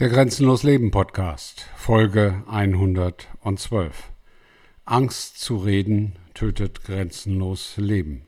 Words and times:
Der 0.00 0.08
Grenzenlos 0.08 0.64
Leben 0.64 0.90
Podcast, 0.90 1.68
Folge 1.76 2.42
112. 2.48 4.10
Angst 4.84 5.38
zu 5.38 5.56
reden 5.56 6.16
tötet 6.34 6.82
grenzenlos 6.82 7.76
Leben. 7.76 8.26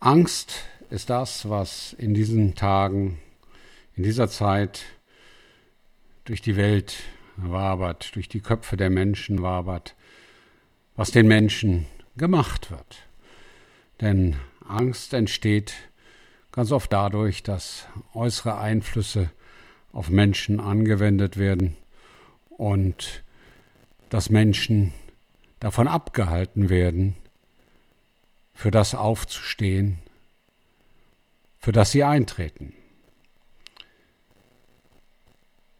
Angst 0.00 0.66
ist 0.90 1.08
das, 1.08 1.48
was 1.48 1.94
in 1.94 2.12
diesen 2.12 2.54
Tagen, 2.54 3.18
in 3.96 4.02
dieser 4.02 4.28
Zeit 4.28 4.82
durch 6.26 6.42
die 6.42 6.56
Welt 6.56 6.96
wabert, 7.38 8.14
durch 8.16 8.28
die 8.28 8.40
Köpfe 8.40 8.76
der 8.76 8.90
Menschen 8.90 9.40
wabert, 9.40 9.94
was 10.94 11.10
den 11.10 11.26
Menschen 11.26 11.86
gemacht 12.18 12.70
wird. 12.70 13.06
Denn 14.02 14.36
Angst 14.68 15.14
entsteht 15.14 15.72
ganz 16.52 16.70
oft 16.70 16.92
dadurch, 16.92 17.42
dass 17.42 17.88
äußere 18.12 18.58
Einflüsse 18.58 19.30
auf 19.94 20.10
Menschen 20.10 20.58
angewendet 20.60 21.38
werden 21.38 21.76
und 22.50 23.22
dass 24.10 24.28
Menschen 24.28 24.92
davon 25.60 25.88
abgehalten 25.88 26.68
werden, 26.68 27.14
für 28.52 28.70
das 28.70 28.94
aufzustehen, 28.94 29.98
für 31.58 31.72
das 31.72 31.92
sie 31.92 32.04
eintreten. 32.04 32.74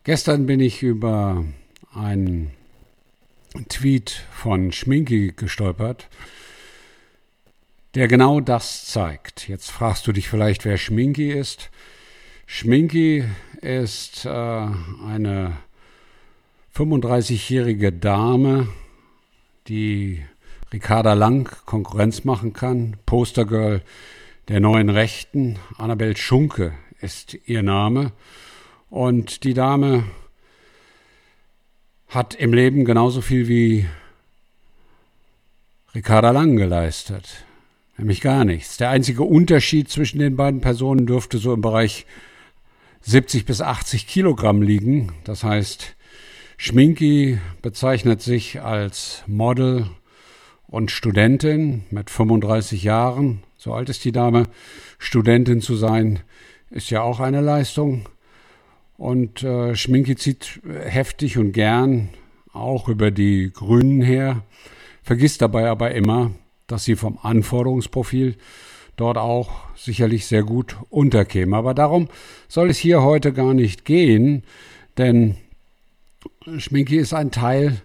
Gestern 0.04 0.46
bin 0.46 0.60
ich 0.60 0.82
über 0.82 1.44
einen 1.92 2.52
Tweet 3.68 4.10
von 4.32 4.70
Schminki 4.70 5.32
gestolpert, 5.36 6.08
der 7.94 8.06
genau 8.08 8.40
das 8.40 8.86
zeigt. 8.86 9.48
Jetzt 9.48 9.70
fragst 9.70 10.06
du 10.06 10.12
dich 10.12 10.28
vielleicht, 10.28 10.64
wer 10.64 10.78
Schminki 10.78 11.30
ist. 11.30 11.70
Schminki 12.46 13.24
ist 13.60 14.26
äh, 14.26 14.28
eine 14.28 15.56
35-jährige 16.76 17.92
Dame, 17.92 18.68
die 19.68 20.22
Ricarda 20.72 21.14
Lang 21.14 21.50
Konkurrenz 21.64 22.24
machen 22.24 22.52
kann. 22.52 22.96
Postergirl 23.06 23.82
der 24.48 24.60
neuen 24.60 24.90
Rechten. 24.90 25.58
Annabel 25.78 26.16
Schunke 26.16 26.72
ist 27.00 27.38
ihr 27.46 27.62
Name. 27.62 28.12
Und 28.90 29.44
die 29.44 29.54
Dame 29.54 30.04
hat 32.08 32.34
im 32.34 32.52
Leben 32.52 32.84
genauso 32.84 33.20
viel 33.20 33.48
wie 33.48 33.86
Ricarda 35.94 36.30
Lang 36.32 36.56
geleistet. 36.56 37.44
Nämlich 37.96 38.20
gar 38.20 38.44
nichts. 38.44 38.76
Der 38.76 38.90
einzige 38.90 39.22
Unterschied 39.22 39.88
zwischen 39.88 40.18
den 40.18 40.36
beiden 40.36 40.60
Personen 40.60 41.06
dürfte 41.06 41.38
so 41.38 41.54
im 41.54 41.60
Bereich 41.60 42.04
70 43.04 43.44
bis 43.44 43.60
80 43.60 44.06
Kilogramm 44.06 44.62
liegen. 44.62 45.12
Das 45.24 45.44
heißt, 45.44 45.94
Schminki 46.56 47.38
bezeichnet 47.60 48.22
sich 48.22 48.62
als 48.62 49.22
Model 49.26 49.86
und 50.66 50.90
Studentin 50.90 51.84
mit 51.90 52.08
35 52.08 52.82
Jahren. 52.82 53.42
So 53.56 53.74
alt 53.74 53.90
ist 53.90 54.04
die 54.04 54.12
Dame. 54.12 54.44
Studentin 54.98 55.60
zu 55.60 55.76
sein, 55.76 56.20
ist 56.70 56.90
ja 56.90 57.02
auch 57.02 57.20
eine 57.20 57.42
Leistung. 57.42 58.08
Und 58.96 59.42
äh, 59.42 59.74
Schminki 59.74 60.16
zieht 60.16 60.60
heftig 60.84 61.36
und 61.36 61.52
gern 61.52 62.08
auch 62.52 62.88
über 62.88 63.10
die 63.10 63.50
Grünen 63.52 64.00
her, 64.00 64.44
vergisst 65.02 65.42
dabei 65.42 65.68
aber 65.68 65.94
immer, 65.94 66.30
dass 66.66 66.84
sie 66.84 66.96
vom 66.96 67.18
Anforderungsprofil 67.20 68.36
dort 68.96 69.18
auch 69.18 69.50
sicherlich 69.76 70.26
sehr 70.26 70.42
gut 70.42 70.76
unterkäme. 70.90 71.56
Aber 71.56 71.74
darum 71.74 72.08
soll 72.48 72.70
es 72.70 72.78
hier 72.78 73.02
heute 73.02 73.32
gar 73.32 73.54
nicht 73.54 73.84
gehen, 73.84 74.42
denn 74.98 75.36
Schminki 76.58 76.96
ist 76.96 77.14
ein 77.14 77.30
Teil 77.30 77.82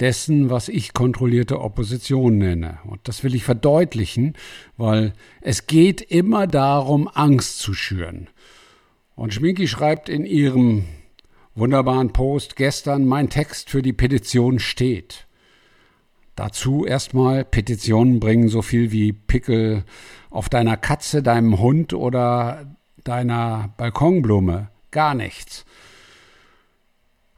dessen, 0.00 0.50
was 0.50 0.68
ich 0.68 0.94
kontrollierte 0.94 1.60
Opposition 1.60 2.38
nenne. 2.38 2.78
Und 2.84 3.00
das 3.04 3.22
will 3.22 3.34
ich 3.34 3.44
verdeutlichen, 3.44 4.34
weil 4.76 5.12
es 5.40 5.66
geht 5.66 6.00
immer 6.00 6.46
darum, 6.46 7.08
Angst 7.12 7.58
zu 7.58 7.74
schüren. 7.74 8.28
Und 9.14 9.34
Schminki 9.34 9.68
schreibt 9.68 10.08
in 10.08 10.24
ihrem 10.24 10.84
wunderbaren 11.54 12.12
Post 12.12 12.56
gestern, 12.56 13.04
mein 13.04 13.28
Text 13.28 13.70
für 13.70 13.82
die 13.82 13.92
Petition 13.92 14.58
steht. 14.58 15.26
Dazu 16.34 16.86
erstmal, 16.86 17.44
Petitionen 17.44 18.18
bringen 18.18 18.48
so 18.48 18.62
viel 18.62 18.90
wie 18.90 19.12
Pickel 19.12 19.84
auf 20.32 20.48
deiner 20.48 20.76
Katze, 20.76 21.22
deinem 21.22 21.58
Hund 21.60 21.92
oder 21.94 22.66
deiner 23.04 23.70
Balkonblume. 23.76 24.68
Gar 24.90 25.14
nichts. 25.14 25.64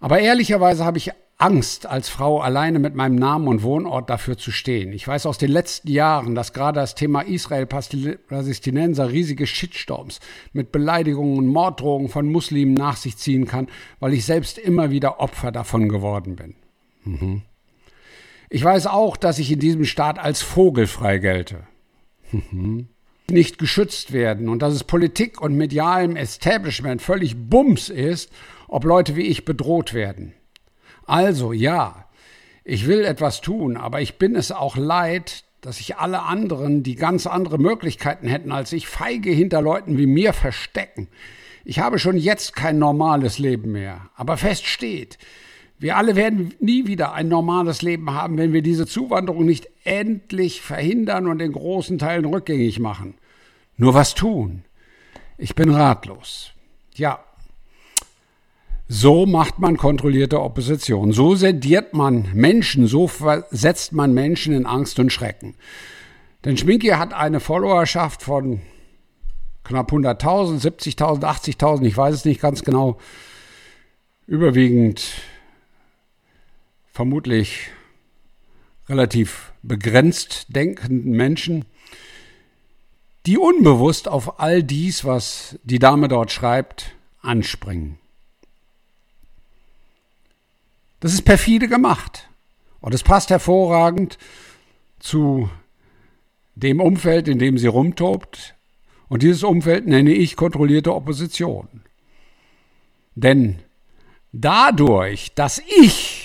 Aber 0.01 0.21
ehrlicherweise 0.21 0.85
habe 0.85 0.99
ich 0.99 1.13
Angst, 1.37 1.87
als 1.87 2.09
Frau 2.09 2.41
alleine 2.41 2.79
mit 2.79 2.95
meinem 2.95 3.17
Namen 3.17 3.49
und 3.49 3.63
Wohnort 3.63 4.09
dafür 4.09 4.39
zu 4.39 4.53
stehen. 4.53 4.93
Ich 4.93 5.07
weiß 5.07 5.27
aus 5.27 5.37
den 5.37 5.51
letzten 5.51 5.91
Jahren, 5.91 6.35
dass 6.35 6.53
gerade 6.53 6.79
das 6.79 6.95
Thema 6.95 7.23
Israel-Palästinenser 7.23 9.11
riesige 9.11 9.47
Shitstorms 9.47 10.21
mit 10.53 10.71
Beleidigungen 10.71 11.39
und 11.39 11.47
Morddrohungen 11.49 12.09
von 12.09 12.31
Muslimen 12.31 12.75
nach 12.75 12.97
sich 12.97 13.17
ziehen 13.17 13.47
kann, 13.47 13.69
weil 13.99 14.13
ich 14.13 14.25
selbst 14.25 14.59
immer 14.59 14.91
wieder 14.91 15.19
Opfer 15.19 15.51
davon 15.51 15.89
geworden 15.89 16.37
bin. 16.37 16.55
Mhm. 17.05 17.43
Ich 18.49 18.63
weiß 18.63 18.87
auch, 18.87 19.17
dass 19.17 19.41
ich 19.41 19.51
in 19.51 19.59
diesem 19.59 19.85
Staat 19.85 20.21
als 20.21 20.43
vogelfrei 20.43 21.19
gelte. 21.19 21.67
Nicht 23.31 23.59
geschützt 23.59 24.13
werden 24.13 24.49
und 24.49 24.61
dass 24.61 24.75
es 24.75 24.85
Politik 24.85 25.41
und 25.41 25.57
medialem 25.57 26.17
Establishment 26.17 27.01
völlig 27.01 27.49
Bums 27.49 27.89
ist, 27.89 28.31
ob 28.69 28.85
Leute 28.85 29.17
wie 29.17 29.23
ich 29.23 29.45
bedroht 29.45 29.95
werden. 29.95 30.35
Also 31.07 31.53
ja, 31.53 32.07
ich 32.65 32.87
will 32.87 33.05
etwas 33.05 33.41
tun, 33.41 33.77
aber 33.77 34.01
ich 34.01 34.19
bin 34.19 34.37
es 34.37 34.53
auch 34.53 34.77
leid, 34.77 35.45
dass 35.61 35.79
sich 35.79 35.97
alle 35.97 36.23
anderen, 36.23 36.83
die 36.83 36.95
ganz 36.95 37.27
andere 37.27 37.59
Möglichkeiten 37.59 38.27
hätten 38.27 38.53
als 38.53 38.73
ich, 38.73 38.87
feige 38.87 39.31
hinter 39.31 39.63
Leuten 39.63 39.97
wie 39.97 40.07
mir 40.07 40.33
verstecken. 40.33 41.09
Ich 41.65 41.79
habe 41.79 41.99
schon 41.99 42.19
jetzt 42.19 42.55
kein 42.55 42.79
normales 42.79 43.39
Leben 43.39 43.73
mehr, 43.73 44.11
aber 44.15 44.37
fest 44.37 44.67
steht, 44.67 45.19
wir 45.79 45.97
alle 45.97 46.17
werden 46.17 46.55
nie 46.61 46.87
wieder 46.87 47.13
ein 47.13 47.29
normales 47.29 47.83
Leben 47.83 48.13
haben, 48.13 48.39
wenn 48.39 48.53
wir 48.53 48.63
diese 48.63 48.87
Zuwanderung 48.87 49.45
nicht 49.45 49.69
endlich 49.85 50.63
verhindern 50.63 51.27
und 51.27 51.41
in 51.41 51.53
großen 51.53 51.99
Teilen 51.99 52.25
rückgängig 52.25 52.79
machen. 52.79 53.15
Nur 53.77 53.95
was 53.95 54.15
tun? 54.15 54.65
Ich 55.37 55.55
bin 55.55 55.71
ratlos. 55.71 56.53
Ja, 56.95 57.21
so 58.89 59.25
macht 59.25 59.59
man 59.59 59.77
kontrollierte 59.77 60.41
Opposition. 60.41 61.13
So 61.13 61.35
sediert 61.35 61.95
man 61.95 62.29
Menschen, 62.35 62.87
so 62.87 63.09
versetzt 63.09 63.93
man 63.93 64.13
Menschen 64.13 64.53
in 64.53 64.67
Angst 64.67 64.99
und 64.99 65.13
Schrecken. 65.13 65.55
Denn 66.45 66.59
Schminki 66.59 66.89
hat 66.89 67.15
eine 67.15 67.41
Followerschaft 67.41 68.23
von 68.23 68.61
knapp 69.65 69.91
100.000, 69.91 70.61
70.000, 70.61 71.23
80.000, 71.23 71.85
ich 71.85 71.97
weiß 71.97 72.15
es 72.15 72.25
nicht 72.27 72.43
ganz 72.43 72.63
genau. 72.63 72.99
Überwiegend 74.27 75.03
vermutlich 76.95 77.71
relativ 78.89 79.53
begrenzt 79.65 80.47
denkenden 80.55 81.11
Menschen, 81.11 81.65
die 83.27 83.37
unbewusst 83.37 84.07
auf 84.07 84.39
all 84.39 84.63
dies, 84.63 85.05
was 85.05 85.59
die 85.65 85.81
Dame 85.81 86.07
dort 86.07 86.31
schreibt, 86.31 86.95
anspringen. 87.21 87.99
Das 91.01 91.13
ist 91.13 91.23
perfide 91.23 91.67
gemacht. 91.67 92.29
Und 92.81 92.95
es 92.95 93.03
passt 93.03 93.31
hervorragend 93.31 94.17
zu 95.01 95.51
dem 96.55 96.81
Umfeld, 96.81 97.27
in 97.27 97.41
dem 97.41 97.59
sie 97.59 97.67
rumtobt. 97.67 98.55
Und 99.09 99.23
dieses 99.23 99.43
Umfeld 99.43 99.87
nenne 99.87 100.13
ich 100.13 100.37
kontrollierte 100.37 100.95
Opposition. 100.95 101.69
Denn 103.17 103.59
dadurch, 104.33 105.35
dass 105.35 105.61
ich 105.83 106.24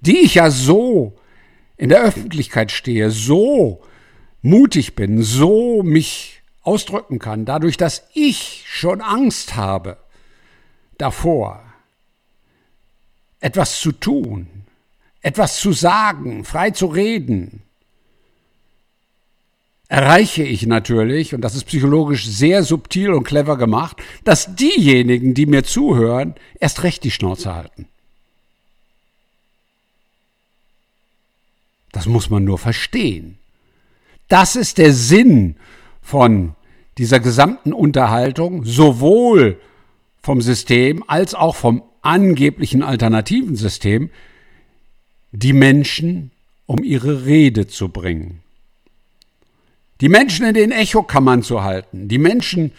die 0.00 0.18
ich 0.18 0.34
ja 0.34 0.50
so 0.50 1.16
in 1.76 1.88
der 1.88 2.02
Öffentlichkeit 2.02 2.70
stehe, 2.70 3.10
so 3.10 3.82
mutig 4.42 4.94
bin, 4.94 5.22
so 5.22 5.82
mich 5.82 6.42
ausdrücken 6.62 7.18
kann, 7.18 7.44
dadurch, 7.44 7.76
dass 7.76 8.04
ich 8.14 8.64
schon 8.66 9.00
Angst 9.00 9.56
habe 9.56 9.96
davor, 10.98 11.62
etwas 13.40 13.80
zu 13.80 13.92
tun, 13.92 14.46
etwas 15.22 15.58
zu 15.58 15.72
sagen, 15.72 16.44
frei 16.44 16.70
zu 16.70 16.86
reden, 16.86 17.62
erreiche 19.88 20.44
ich 20.44 20.66
natürlich, 20.66 21.34
und 21.34 21.40
das 21.40 21.54
ist 21.54 21.64
psychologisch 21.64 22.26
sehr 22.26 22.62
subtil 22.62 23.12
und 23.12 23.24
clever 23.24 23.56
gemacht, 23.56 23.96
dass 24.24 24.54
diejenigen, 24.54 25.34
die 25.34 25.46
mir 25.46 25.64
zuhören, 25.64 26.34
erst 26.60 26.84
recht 26.84 27.02
die 27.02 27.10
Schnauze 27.10 27.54
halten. 27.54 27.88
Das 31.92 32.06
muss 32.06 32.30
man 32.30 32.44
nur 32.44 32.58
verstehen. 32.58 33.38
Das 34.28 34.56
ist 34.56 34.78
der 34.78 34.92
Sinn 34.92 35.56
von 36.00 36.54
dieser 36.98 37.20
gesamten 37.20 37.72
Unterhaltung, 37.72 38.64
sowohl 38.64 39.60
vom 40.22 40.40
System 40.40 41.02
als 41.06 41.34
auch 41.34 41.56
vom 41.56 41.82
angeblichen 42.02 42.82
alternativen 42.82 43.56
System, 43.56 44.10
die 45.32 45.52
Menschen 45.52 46.30
um 46.66 46.84
ihre 46.84 47.24
Rede 47.26 47.66
zu 47.66 47.88
bringen. 47.88 48.42
Die 50.00 50.08
Menschen 50.08 50.46
in 50.46 50.54
den 50.54 50.72
Echokammern 50.72 51.42
zu 51.42 51.62
halten, 51.62 52.08
die 52.08 52.18
Menschen 52.18 52.72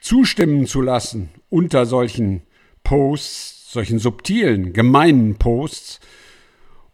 zustimmen 0.00 0.66
zu 0.66 0.80
lassen 0.82 1.30
unter 1.48 1.86
solchen 1.86 2.42
Posts, 2.84 3.72
solchen 3.72 3.98
subtilen, 3.98 4.72
gemeinen 4.72 5.36
Posts 5.36 6.00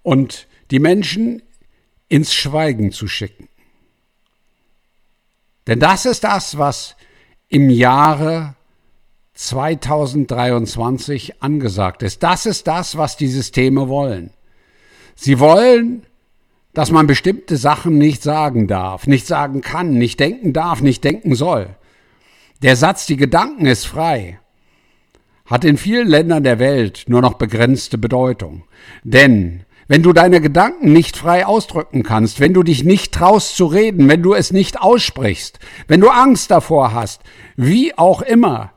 und 0.02 0.46
die 0.70 0.78
Menschen 0.78 1.42
ins 2.08 2.34
Schweigen 2.34 2.92
zu 2.92 3.08
schicken. 3.08 3.48
Denn 5.66 5.80
das 5.80 6.06
ist 6.06 6.24
das, 6.24 6.58
was 6.58 6.96
im 7.48 7.70
Jahre 7.70 8.54
2023 9.34 11.42
angesagt 11.42 12.02
ist. 12.02 12.22
Das 12.22 12.46
ist 12.46 12.66
das, 12.66 12.96
was 12.96 13.16
die 13.16 13.28
Systeme 13.28 13.88
wollen. 13.88 14.30
Sie 15.14 15.38
wollen, 15.38 16.04
dass 16.72 16.90
man 16.90 17.06
bestimmte 17.06 17.56
Sachen 17.56 17.98
nicht 17.98 18.22
sagen 18.22 18.66
darf, 18.66 19.06
nicht 19.06 19.26
sagen 19.26 19.60
kann, 19.60 19.94
nicht 19.94 20.20
denken 20.20 20.52
darf, 20.52 20.80
nicht 20.80 21.04
denken 21.04 21.34
soll. 21.34 21.74
Der 22.62 22.76
Satz, 22.76 23.06
die 23.06 23.16
Gedanken 23.16 23.66
ist 23.66 23.86
frei, 23.86 24.40
hat 25.44 25.64
in 25.64 25.76
vielen 25.76 26.08
Ländern 26.08 26.42
der 26.42 26.58
Welt 26.58 27.04
nur 27.06 27.20
noch 27.20 27.34
begrenzte 27.34 27.98
Bedeutung. 27.98 28.64
Denn 29.04 29.65
wenn 29.88 30.02
du 30.02 30.12
deine 30.12 30.40
Gedanken 30.40 30.92
nicht 30.92 31.16
frei 31.16 31.46
ausdrücken 31.46 32.02
kannst, 32.02 32.40
wenn 32.40 32.54
du 32.54 32.62
dich 32.62 32.84
nicht 32.84 33.12
traust 33.12 33.56
zu 33.56 33.66
reden, 33.66 34.08
wenn 34.08 34.22
du 34.22 34.34
es 34.34 34.52
nicht 34.52 34.80
aussprichst, 34.80 35.58
wenn 35.86 36.00
du 36.00 36.08
Angst 36.08 36.50
davor 36.50 36.92
hast, 36.92 37.22
wie 37.56 37.96
auch 37.96 38.22
immer, 38.22 38.72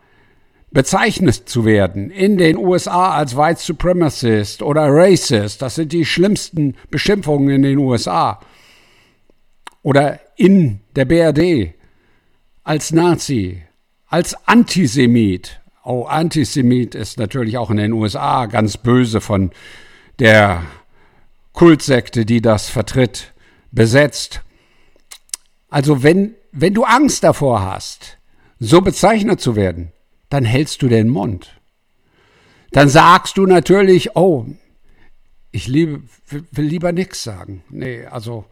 bezeichnet 0.71 1.49
zu 1.49 1.65
werden 1.65 2.11
in 2.11 2.37
den 2.37 2.57
USA 2.57 3.11
als 3.13 3.35
White 3.35 3.59
Supremacist 3.59 4.61
oder 4.61 4.87
Racist, 4.87 5.61
das 5.61 5.75
sind 5.75 5.93
die 5.93 6.05
schlimmsten 6.05 6.75
Beschimpfungen 6.91 7.49
in 7.49 7.63
den 7.63 7.79
USA, 7.79 8.39
oder 9.81 10.19
in 10.35 10.81
der 10.95 11.05
BRD 11.05 11.73
als 12.63 12.91
Nazi, 12.91 13.63
als 14.07 14.35
Antisemit. 14.47 15.61
Oh, 15.83 16.03
Antisemit 16.03 16.93
ist 16.93 17.17
natürlich 17.17 17.57
auch 17.57 17.71
in 17.71 17.77
den 17.77 17.93
USA 17.93 18.45
ganz 18.45 18.77
böse 18.77 19.21
von 19.21 19.51
der 20.19 20.63
Kultsekte, 21.59 22.25
die 22.25 22.41
das 22.41 22.69
vertritt, 22.69 23.33
besetzt. 23.69 24.43
Also 25.67 26.03
wenn, 26.03 26.35
wenn 26.53 26.73
du 26.73 26.85
Angst 26.85 27.25
davor 27.25 27.61
hast, 27.63 28.17
so 28.59 28.79
bezeichnet 28.79 29.41
zu 29.41 29.57
werden, 29.57 29.91
dann 30.29 30.45
hältst 30.45 30.81
du 30.81 30.87
den 30.87 31.09
Mund. 31.09 31.59
Dann 32.71 32.87
sagst 32.87 33.37
du 33.37 33.45
natürlich, 33.45 34.15
oh, 34.15 34.45
ich 35.51 35.67
liebe, 35.67 36.03
will 36.29 36.63
lieber 36.63 36.93
nichts 36.93 37.23
sagen. 37.23 37.61
Nee, 37.69 38.05
also 38.05 38.45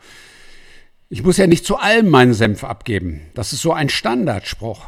ich 1.07 1.24
muss 1.24 1.38
ja 1.38 1.48
nicht 1.48 1.65
zu 1.65 1.77
allem 1.77 2.09
meinen 2.09 2.33
Senf 2.33 2.65
abgeben. 2.65 3.21
Das 3.36 3.54
ist 3.54 3.62
so 3.62 3.71
ein 3.71 3.88
Standardspruch, 3.88 4.86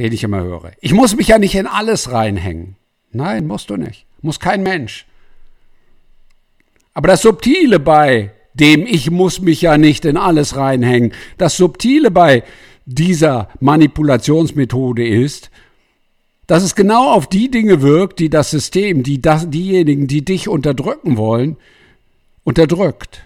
den 0.00 0.12
ich 0.12 0.24
immer 0.24 0.42
höre. 0.42 0.72
Ich 0.80 0.92
muss 0.92 1.14
mich 1.14 1.28
ja 1.28 1.38
nicht 1.38 1.54
in 1.54 1.68
alles 1.68 2.10
reinhängen. 2.10 2.74
Nein, 3.12 3.46
musst 3.46 3.70
du 3.70 3.76
nicht. 3.76 4.06
Muss 4.22 4.40
kein 4.40 4.64
Mensch. 4.64 5.06
Aber 6.94 7.08
das 7.08 7.22
Subtile 7.22 7.78
bei 7.78 8.32
dem 8.54 8.86
ich 8.86 9.10
muss 9.10 9.40
mich 9.40 9.62
ja 9.62 9.78
nicht 9.78 10.04
in 10.04 10.16
alles 10.16 10.56
reinhängen, 10.56 11.12
das 11.38 11.56
Subtile 11.56 12.10
bei 12.10 12.42
dieser 12.86 13.48
Manipulationsmethode 13.60 15.06
ist, 15.06 15.50
dass 16.46 16.62
es 16.62 16.74
genau 16.74 17.12
auf 17.12 17.28
die 17.28 17.50
Dinge 17.50 17.80
wirkt, 17.80 18.18
die 18.18 18.28
das 18.28 18.50
System, 18.50 19.02
die 19.04 19.22
das, 19.22 19.48
diejenigen, 19.50 20.08
die 20.08 20.24
dich 20.24 20.48
unterdrücken 20.48 21.16
wollen, 21.16 21.56
unterdrückt. 22.42 23.22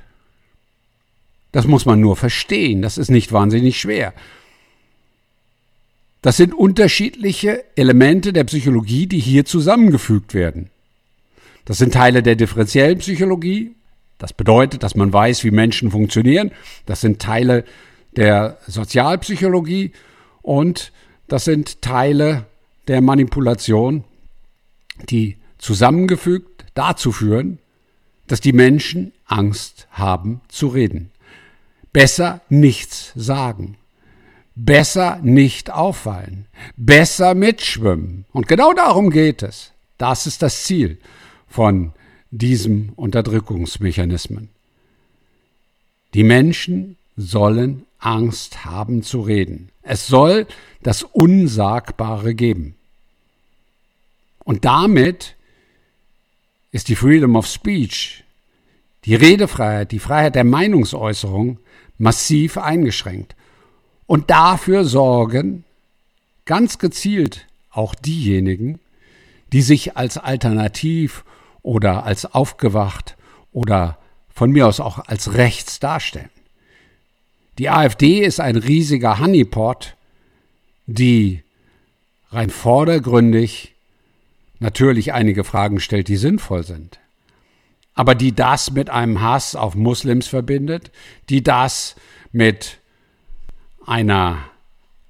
Das 1.51 1.67
muss 1.67 1.87
man 1.87 2.01
nur 2.01 2.17
verstehen, 2.17 2.83
das 2.83 2.99
ist 2.99 3.11
nicht 3.11 3.33
wahnsinnig 3.33 3.81
schwer. 3.81 4.13
Das 6.21 6.37
sind 6.37 6.53
unterschiedliche 6.53 7.65
Elemente 7.77 8.33
der 8.33 8.45
Psychologie, 8.45 9.07
die 9.07 9.21
hier 9.21 9.45
zusammengefügt 9.45 10.35
werden. 10.35 10.71
Das 11.65 11.79
sind 11.79 11.95
Teile 11.95 12.23
der 12.23 12.37
differenziellen 12.37 12.99
Psychologie. 12.99 13.75
Das 14.19 14.33
bedeutet, 14.33 14.83
dass 14.83 14.95
man 14.95 15.13
weiß, 15.13 15.45
wie 15.45 15.51
Menschen 15.51 15.91
funktionieren. 15.91 16.51
Das 16.87 17.01
sind 17.01 17.21
Teile 17.21 17.65
der 18.17 18.59
Sozialpsychologie 18.67 19.93
und 20.43 20.93
das 21.27 21.45
sind 21.45 21.83
Teile 21.83 22.47
der 22.87 23.01
Manipulation, 23.01 24.05
die 25.09 25.39
zusammengefügt 25.59 26.67
dazu 26.75 27.13
führen, 27.13 27.59
dass 28.27 28.41
die 28.41 28.53
Menschen 28.53 29.13
Angst 29.27 29.89
haben 29.91 30.43
zu 30.49 30.69
reden. 30.69 31.11
Besser 31.93 32.41
nichts 32.49 33.13
sagen. 33.15 33.77
Besser 34.55 35.19
nicht 35.23 35.73
auffallen. 35.73 36.47
Besser 36.77 37.35
mitschwimmen. 37.35 38.25
Und 38.33 38.47
genau 38.49 38.73
darum 38.73 39.11
geht 39.11 39.43
es. 39.43 39.73
Das 39.99 40.27
ist 40.27 40.43
das 40.43 40.65
Ziel 40.65 40.99
von 41.55 41.93
diesem 42.33 42.89
Unterdrückungsmechanismen. 42.97 44.49
Die 46.13 46.25
Menschen 46.25 46.97
sollen 47.17 47.87
Angst 48.01 48.65
haben 48.65 49.05
zu 49.05 49.21
reden. 49.21 49.69
Es 49.83 50.09
soll 50.09 50.49
das 50.83 51.05
Unsagbare 51.05 52.35
geben. 52.35 52.75
Und 54.43 54.65
damit 54.65 55.37
ist 56.73 56.89
die 56.89 56.97
Freedom 56.97 57.37
of 57.37 57.47
Speech, 57.47 58.25
die 59.05 59.15
Redefreiheit, 59.15 59.93
die 59.93 60.01
Freiheit 60.01 60.35
der 60.35 60.43
Meinungsäußerung 60.43 61.61
massiv 61.99 62.59
eingeschränkt. 62.59 63.37
Und 64.07 64.29
dafür 64.29 64.85
sorgen 64.85 65.63
ganz 66.47 66.81
gezielt 66.81 67.47
auch 67.71 67.95
diejenigen, 67.95 68.81
die 69.53 69.63
sich 69.63 69.97
als 69.97 70.19
alternativ 70.19 71.25
oder 71.65 72.05
als 72.05 72.27
aufgewacht 72.27 73.17
oder 73.51 73.99
von 74.33 74.53
mir 74.53 74.69
aus 74.69 74.79
auch 74.79 74.99
als 74.99 75.35
rechts 75.35 75.81
darstellen. 75.81 76.31
Die 77.59 77.71
AfD 77.71 78.21
ist 78.21 78.39
ein 78.39 78.57
riesiger 78.57 79.19
Honeypot, 79.19 79.97
die 80.87 81.43
rein 82.31 82.51
vordergründig 82.51 83.75
natürlich 84.59 85.13
einige 85.13 85.43
Fragen 85.43 85.81
stellt, 85.81 86.09
die 86.09 86.17
sinnvoll 86.17 86.65
sind, 86.65 87.01
aber 87.95 88.15
die 88.15 88.35
das 88.35 88.71
mit 88.71 88.91
einem 88.91 89.21
Hass 89.21 89.57
auf 89.57 89.75
Muslims 89.75 90.27
verbindet, 90.27 90.91
die 91.29 91.43
das 91.43 91.97
mit 92.33 92.79
einer 93.87 94.39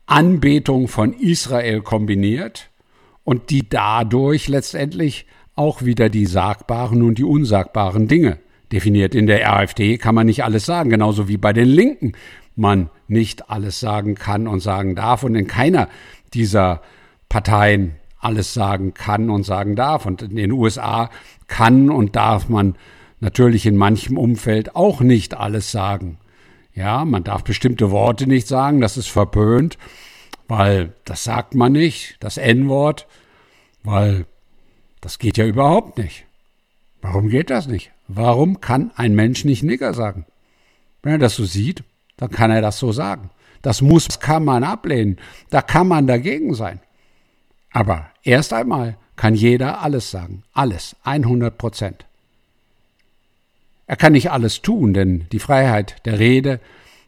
Anbetung 0.06 0.86
von 0.86 1.14
Israel 1.14 1.80
kombiniert 1.80 2.68
und 3.24 3.50
die 3.50 3.68
dadurch 3.68 4.48
letztendlich 4.48 5.26
auch 5.56 5.82
wieder 5.82 6.08
die 6.08 6.26
sagbaren 6.26 7.02
und 7.02 7.18
die 7.18 7.24
unsagbaren 7.24 8.08
Dinge 8.08 8.38
definiert. 8.72 9.14
In 9.14 9.26
der 9.26 9.52
AfD 9.52 9.98
kann 9.98 10.14
man 10.14 10.26
nicht 10.26 10.44
alles 10.44 10.66
sagen, 10.66 10.90
genauso 10.90 11.28
wie 11.28 11.36
bei 11.36 11.52
den 11.52 11.68
Linken 11.68 12.12
man 12.56 12.90
nicht 13.08 13.50
alles 13.50 13.80
sagen 13.80 14.14
kann 14.14 14.46
und 14.46 14.60
sagen 14.60 14.94
darf 14.94 15.22
und 15.22 15.34
in 15.34 15.46
keiner 15.46 15.88
dieser 16.32 16.82
Parteien 17.28 17.96
alles 18.18 18.54
sagen 18.54 18.94
kann 18.94 19.30
und 19.30 19.44
sagen 19.44 19.76
darf. 19.76 20.06
Und 20.06 20.22
in 20.22 20.36
den 20.36 20.52
USA 20.52 21.10
kann 21.46 21.90
und 21.90 22.16
darf 22.16 22.48
man 22.48 22.76
natürlich 23.20 23.66
in 23.66 23.76
manchem 23.76 24.18
Umfeld 24.18 24.74
auch 24.74 25.00
nicht 25.00 25.34
alles 25.34 25.70
sagen. 25.70 26.18
Ja, 26.74 27.04
man 27.04 27.22
darf 27.22 27.44
bestimmte 27.44 27.90
Worte 27.90 28.26
nicht 28.26 28.48
sagen, 28.48 28.80
das 28.80 28.96
ist 28.96 29.08
verpönt, 29.08 29.78
weil 30.48 30.94
das 31.04 31.22
sagt 31.22 31.54
man 31.54 31.72
nicht, 31.72 32.16
das 32.20 32.36
N-Wort, 32.36 33.06
weil 33.84 34.26
das 35.04 35.18
geht 35.18 35.36
ja 35.36 35.44
überhaupt 35.44 35.98
nicht. 35.98 36.24
Warum 37.02 37.28
geht 37.28 37.50
das 37.50 37.66
nicht? 37.66 37.90
Warum 38.08 38.62
kann 38.62 38.90
ein 38.96 39.14
Mensch 39.14 39.44
nicht 39.44 39.62
Nigger 39.62 39.92
sagen? 39.92 40.24
Wenn 41.02 41.12
er 41.12 41.18
das 41.18 41.36
so 41.36 41.44
sieht, 41.44 41.84
dann 42.16 42.30
kann 42.30 42.50
er 42.50 42.62
das 42.62 42.78
so 42.78 42.90
sagen. 42.90 43.28
Das 43.60 43.82
muss, 43.82 44.06
das 44.06 44.18
kann 44.18 44.46
man 44.46 44.64
ablehnen. 44.64 45.18
Da 45.50 45.60
kann 45.60 45.88
man 45.88 46.06
dagegen 46.06 46.54
sein. 46.54 46.80
Aber 47.70 48.06
erst 48.22 48.54
einmal 48.54 48.96
kann 49.14 49.34
jeder 49.34 49.82
alles 49.82 50.10
sagen. 50.10 50.42
Alles. 50.54 50.96
100 51.02 51.58
Prozent. 51.58 52.06
Er 53.86 53.96
kann 53.96 54.14
nicht 54.14 54.30
alles 54.30 54.62
tun, 54.62 54.94
denn 54.94 55.26
die 55.32 55.38
Freiheit 55.38 55.96
der 56.06 56.18
Rede 56.18 56.60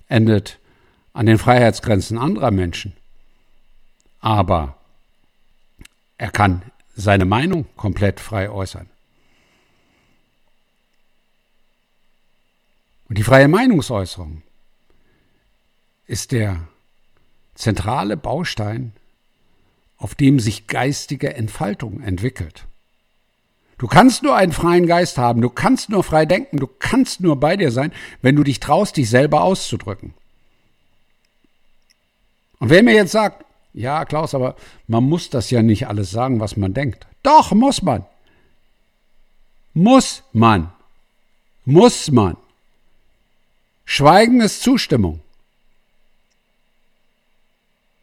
endet 0.08 0.58
an 1.14 1.24
den 1.24 1.38
Freiheitsgrenzen 1.38 2.18
anderer 2.18 2.50
Menschen. 2.50 2.92
Aber 4.20 4.76
er 6.18 6.30
kann 6.30 6.60
seine 6.96 7.24
Meinung 7.24 7.66
komplett 7.76 8.18
frei 8.18 8.50
äußern. 8.50 8.88
Und 13.08 13.18
die 13.18 13.22
freie 13.22 13.46
Meinungsäußerung 13.46 14.42
ist 16.06 16.32
der 16.32 16.66
zentrale 17.54 18.16
Baustein 18.16 18.92
auf 19.98 20.14
dem 20.14 20.40
sich 20.40 20.66
geistige 20.66 21.34
Entfaltung 21.34 22.02
entwickelt. 22.02 22.66
Du 23.78 23.86
kannst 23.86 24.22
nur 24.22 24.36
einen 24.36 24.52
freien 24.52 24.86
Geist 24.86 25.16
haben, 25.18 25.40
du 25.40 25.48
kannst 25.48 25.88
nur 25.88 26.02
frei 26.02 26.26
denken, 26.26 26.58
du 26.58 26.66
kannst 26.66 27.20
nur 27.20 27.40
bei 27.40 27.56
dir 27.56 27.70
sein, 27.70 27.92
wenn 28.20 28.36
du 28.36 28.42
dich 28.42 28.60
traust, 28.60 28.96
dich 28.96 29.08
selber 29.08 29.42
auszudrücken. 29.42 30.12
Und 32.58 32.68
wer 32.68 32.82
mir 32.82 32.94
jetzt 32.94 33.12
sagt, 33.12 33.45
ja, 33.76 34.06
Klaus, 34.06 34.35
aber 34.35 34.56
man 34.88 35.04
muss 35.04 35.28
das 35.28 35.50
ja 35.50 35.62
nicht 35.62 35.87
alles 35.87 36.11
sagen, 36.11 36.40
was 36.40 36.56
man 36.56 36.73
denkt. 36.73 37.06
Doch, 37.23 37.52
muss 37.52 37.83
man. 37.83 38.06
Muss 39.75 40.23
man. 40.33 40.73
Muss 41.66 42.11
man. 42.11 42.38
Schweigen 43.85 44.40
ist 44.40 44.62
Zustimmung. 44.62 45.21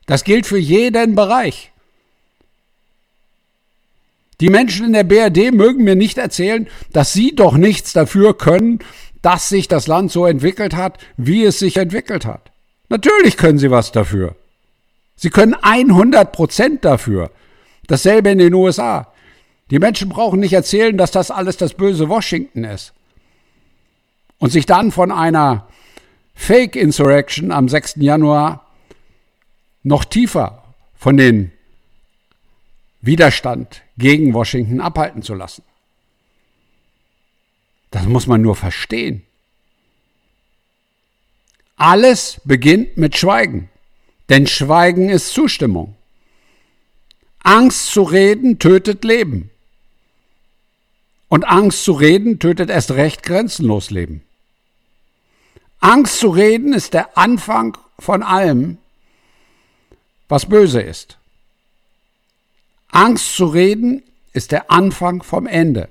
Das 0.05 0.23
gilt 0.23 0.45
für 0.45 0.59
jeden 0.59 1.15
Bereich. 1.15 1.71
Die 4.39 4.49
Menschen 4.49 4.85
in 4.85 4.93
der 4.93 5.05
BRD 5.05 5.51
mögen 5.53 5.83
mir 5.83 5.95
nicht 5.95 6.19
erzählen, 6.19 6.67
dass 6.91 7.13
sie 7.13 7.33
doch 7.35 7.57
nichts 7.57 7.93
dafür 7.93 8.37
können, 8.37 8.79
dass 9.23 9.49
sich 9.49 9.67
das 9.67 9.87
Land 9.87 10.11
so 10.11 10.27
entwickelt 10.27 10.75
hat, 10.75 10.99
wie 11.17 11.43
es 11.43 11.57
sich 11.57 11.77
entwickelt 11.77 12.25
hat. 12.25 12.51
Natürlich 12.89 13.37
können 13.37 13.57
sie 13.57 13.71
was 13.71 13.91
dafür. 13.91 14.35
Sie 15.15 15.29
können 15.29 15.53
100 15.53 16.31
Prozent 16.31 16.85
dafür. 16.85 17.31
Dasselbe 17.87 18.29
in 18.29 18.39
den 18.39 18.53
USA. 18.53 19.13
Die 19.69 19.79
Menschen 19.79 20.09
brauchen 20.09 20.39
nicht 20.39 20.53
erzählen, 20.53 20.97
dass 20.97 21.11
das 21.11 21.31
alles 21.31 21.57
das 21.57 21.73
böse 21.73 22.09
Washington 22.09 22.63
ist. 22.63 22.93
Und 24.37 24.51
sich 24.51 24.65
dann 24.65 24.91
von 24.91 25.11
einer 25.11 25.67
Fake 26.33 26.75
Insurrection 26.75 27.51
am 27.51 27.69
6. 27.69 27.95
Januar 27.97 28.67
noch 29.83 30.05
tiefer 30.05 30.63
von 30.95 31.17
den 31.17 31.51
Widerstand 33.01 33.83
gegen 33.97 34.33
Washington 34.33 34.79
abhalten 34.79 35.21
zu 35.21 35.33
lassen. 35.33 35.63
Das 37.91 38.05
muss 38.05 38.27
man 38.27 38.41
nur 38.41 38.55
verstehen. 38.55 39.23
Alles 41.75 42.41
beginnt 42.45 42.97
mit 42.97 43.17
Schweigen, 43.17 43.69
denn 44.29 44.47
Schweigen 44.47 45.09
ist 45.09 45.29
Zustimmung. 45.29 45.95
Angst 47.39 47.87
zu 47.87 48.03
reden 48.03 48.59
tötet 48.59 49.03
Leben. 49.03 49.49
Und 51.27 51.45
Angst 51.45 51.83
zu 51.83 51.93
reden 51.93 52.39
tötet 52.39 52.69
erst 52.69 52.91
recht 52.91 53.23
grenzenlos 53.23 53.89
Leben. 53.89 54.23
Angst 55.79 56.19
zu 56.19 56.29
reden 56.29 56.73
ist 56.73 56.93
der 56.93 57.17
Anfang 57.17 57.77
von 57.99 58.23
allem, 58.23 58.77
was 60.29 60.47
böse 60.47 60.81
ist. 60.81 61.17
Angst 62.87 63.35
zu 63.35 63.47
reden 63.47 64.03
ist 64.31 64.51
der 64.51 64.71
Anfang 64.71 65.23
vom 65.23 65.47
Ende. 65.47 65.89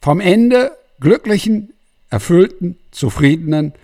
Vom 0.00 0.20
Ende 0.20 0.76
glücklichen, 1.00 1.74
erfüllten, 2.08 2.78
zufriedenen, 2.90 3.74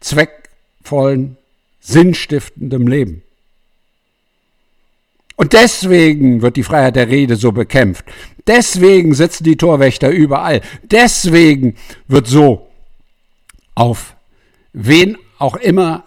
zweckvollen, 0.00 1.36
sinnstiftendem 1.80 2.86
Leben. 2.86 3.22
Und 5.36 5.52
deswegen 5.52 6.42
wird 6.42 6.56
die 6.56 6.64
Freiheit 6.64 6.96
der 6.96 7.08
Rede 7.08 7.36
so 7.36 7.52
bekämpft. 7.52 8.04
Deswegen 8.46 9.14
sitzen 9.14 9.44
die 9.44 9.56
Torwächter 9.56 10.10
überall. 10.10 10.62
Deswegen 10.82 11.76
wird 12.08 12.26
so 12.26 12.68
auf 13.74 14.16
wen 14.72 15.16
auch 15.38 15.54
immer 15.54 16.04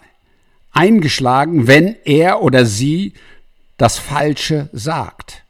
eingeschlagen, 0.72 1.66
wenn 1.66 1.96
er 2.04 2.42
oder 2.42 2.66
sie 2.66 3.14
das 3.78 3.98
Falsche 3.98 4.68
sagt. 4.72 5.44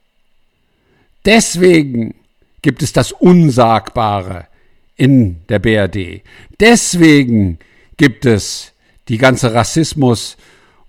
Deswegen 1.25 2.15
gibt 2.61 2.83
es 2.83 2.93
das 2.93 3.11
Unsagbare 3.11 4.47
in 4.95 5.41
der 5.49 5.59
BRD. 5.59 6.21
Deswegen 6.59 7.59
gibt 7.97 8.25
es 8.25 8.72
die 9.09 9.17
ganze 9.17 9.53
Rassismus- 9.53 10.37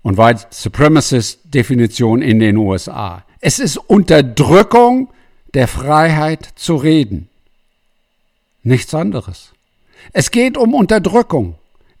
und 0.01 0.17
White 0.17 0.47
Supremacist-Definition 0.49 2.21
in 2.21 2.39
den 2.39 2.57
USA. 2.57 3.23
Es 3.41 3.59
ist 3.59 3.77
Unterdrückung 3.77 5.09
der 5.53 5.67
Freiheit 5.67 6.47
zu 6.55 6.75
reden. 6.75 7.29
Nichts 8.63 8.93
anderes. 8.93 9.53
Es 10.13 10.31
geht 10.31 10.57
um 10.57 10.73
Unterdrückung. 10.73 11.55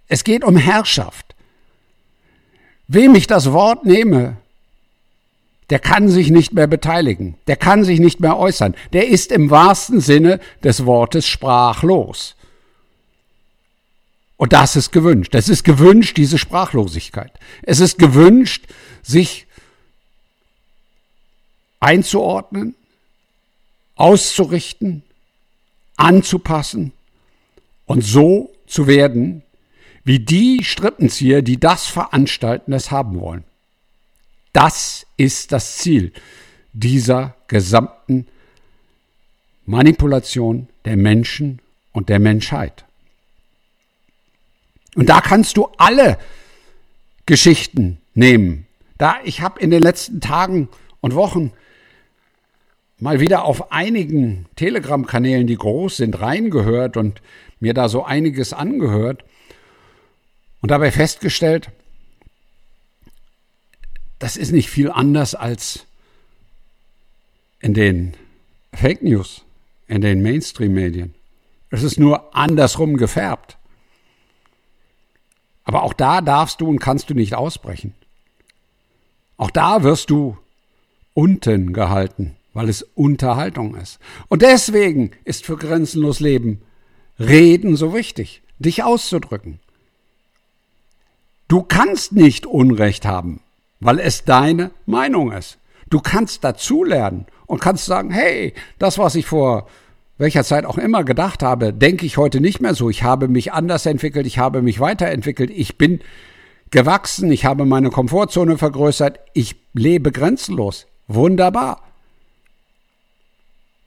Es 0.07 0.23
geht 0.23 0.43
um 0.43 0.57
Herrschaft. 0.57 1.35
Wem 2.87 3.15
ich 3.15 3.27
das 3.27 3.51
Wort 3.51 3.85
nehme, 3.85 4.37
der 5.69 5.79
kann 5.79 6.09
sich 6.09 6.29
nicht 6.29 6.53
mehr 6.53 6.67
beteiligen, 6.67 7.35
der 7.47 7.55
kann 7.55 7.83
sich 7.83 7.99
nicht 7.99 8.19
mehr 8.19 8.37
äußern, 8.37 8.75
der 8.93 9.07
ist 9.07 9.31
im 9.31 9.49
wahrsten 9.49 9.99
Sinne 9.99 10.39
des 10.63 10.85
Wortes 10.85 11.27
sprachlos. 11.27 12.35
Und 14.37 14.53
das 14.53 14.75
ist 14.75 14.91
gewünscht. 14.91 15.33
Es 15.33 15.49
ist 15.49 15.63
gewünscht, 15.63 16.17
diese 16.17 16.37
Sprachlosigkeit. 16.37 17.31
Es 17.61 17.79
ist 17.79 17.97
gewünscht, 17.97 18.65
sich 19.01 19.47
einzuordnen, 21.79 22.75
auszurichten, 23.95 25.03
anzupassen 25.95 26.91
und 27.85 28.03
so 28.03 28.51
zu 28.67 28.87
werden, 28.87 29.43
wie 30.03 30.19
die 30.19 30.63
Strippenzieher, 30.63 31.41
die 31.41 31.59
das 31.59 31.87
veranstalten, 31.87 32.73
es 32.73 32.91
haben 32.91 33.19
wollen. 33.19 33.43
Das 34.53 35.05
ist 35.17 35.51
das 35.51 35.77
Ziel 35.77 36.11
dieser 36.73 37.35
gesamten 37.47 38.27
Manipulation 39.65 40.67
der 40.85 40.97
Menschen 40.97 41.59
und 41.91 42.09
der 42.09 42.19
Menschheit. 42.19 42.84
Und 44.95 45.09
da 45.09 45.21
kannst 45.21 45.57
du 45.57 45.67
alle 45.77 46.17
Geschichten 47.25 47.99
nehmen. 48.13 48.65
Da 48.97 49.17
ich 49.23 49.41
habe 49.41 49.59
in 49.59 49.71
den 49.71 49.83
letzten 49.83 50.21
Tagen 50.21 50.69
und 51.01 51.15
Wochen 51.15 51.51
mal 52.97 53.19
wieder 53.19 53.43
auf 53.43 53.71
einigen 53.71 54.45
Telegram-Kanälen, 54.55 55.47
die 55.47 55.57
groß 55.57 55.97
sind, 55.97 56.19
reingehört 56.21 56.97
und 56.97 57.21
mir 57.59 57.73
da 57.73 57.89
so 57.89 58.03
einiges 58.03 58.53
angehört 58.53 59.23
und 60.61 60.71
dabei 60.71 60.91
festgestellt, 60.91 61.69
das 64.19 64.37
ist 64.37 64.51
nicht 64.51 64.69
viel 64.69 64.89
anders 64.89 65.35
als 65.35 65.85
in 67.59 67.73
den 67.73 68.13
Fake 68.73 69.03
News, 69.03 69.43
in 69.87 70.01
den 70.01 70.21
Mainstream-Medien. 70.21 71.13
Es 71.69 71.83
ist 71.83 71.99
nur 71.99 72.35
andersrum 72.35 72.95
gefärbt. 72.95 73.57
Aber 75.65 75.83
auch 75.83 75.93
da 75.93 76.21
darfst 76.21 76.61
du 76.61 76.67
und 76.67 76.79
kannst 76.79 77.09
du 77.09 77.13
nicht 77.13 77.35
ausbrechen. 77.35 77.93
Auch 79.37 79.51
da 79.51 79.83
wirst 79.83 80.09
du 80.09 80.37
unten 81.13 81.73
gehalten, 81.73 82.37
weil 82.53 82.69
es 82.69 82.81
Unterhaltung 82.81 83.75
ist. 83.75 83.99
Und 84.29 84.41
deswegen 84.41 85.11
ist 85.25 85.45
für 85.45 85.57
grenzenlos 85.57 86.19
Leben 86.19 86.61
Reden 87.19 87.75
so 87.75 87.93
wichtig, 87.93 88.41
dich 88.59 88.83
auszudrücken. 88.83 89.59
Du 91.47 91.63
kannst 91.63 92.11
nicht 92.13 92.45
Unrecht 92.45 93.05
haben 93.05 93.41
weil 93.79 93.99
es 93.99 94.25
deine 94.25 94.71
Meinung 94.85 95.31
ist. 95.31 95.57
Du 95.89 95.99
kannst 95.99 96.43
dazulernen 96.43 97.27
und 97.45 97.61
kannst 97.61 97.85
sagen, 97.85 98.09
hey, 98.09 98.53
das, 98.79 98.97
was 98.97 99.15
ich 99.15 99.27
vor 99.27 99.67
welcher 100.17 100.43
Zeit 100.43 100.65
auch 100.65 100.77
immer 100.77 101.03
gedacht 101.03 101.43
habe, 101.43 101.73
denke 101.73 102.05
ich 102.05 102.17
heute 102.17 102.39
nicht 102.39 102.61
mehr 102.61 102.73
so. 102.73 102.89
Ich 102.89 103.03
habe 103.03 103.27
mich 103.27 103.51
anders 103.51 103.85
entwickelt, 103.85 104.25
ich 104.25 104.37
habe 104.37 104.61
mich 104.61 104.79
weiterentwickelt, 104.79 105.49
ich 105.49 105.77
bin 105.77 105.99
gewachsen, 106.71 107.31
ich 107.31 107.45
habe 107.45 107.65
meine 107.65 107.89
Komfortzone 107.89 108.57
vergrößert, 108.57 109.19
ich 109.33 109.55
lebe 109.73 110.11
grenzenlos. 110.11 110.87
Wunderbar. 111.07 111.83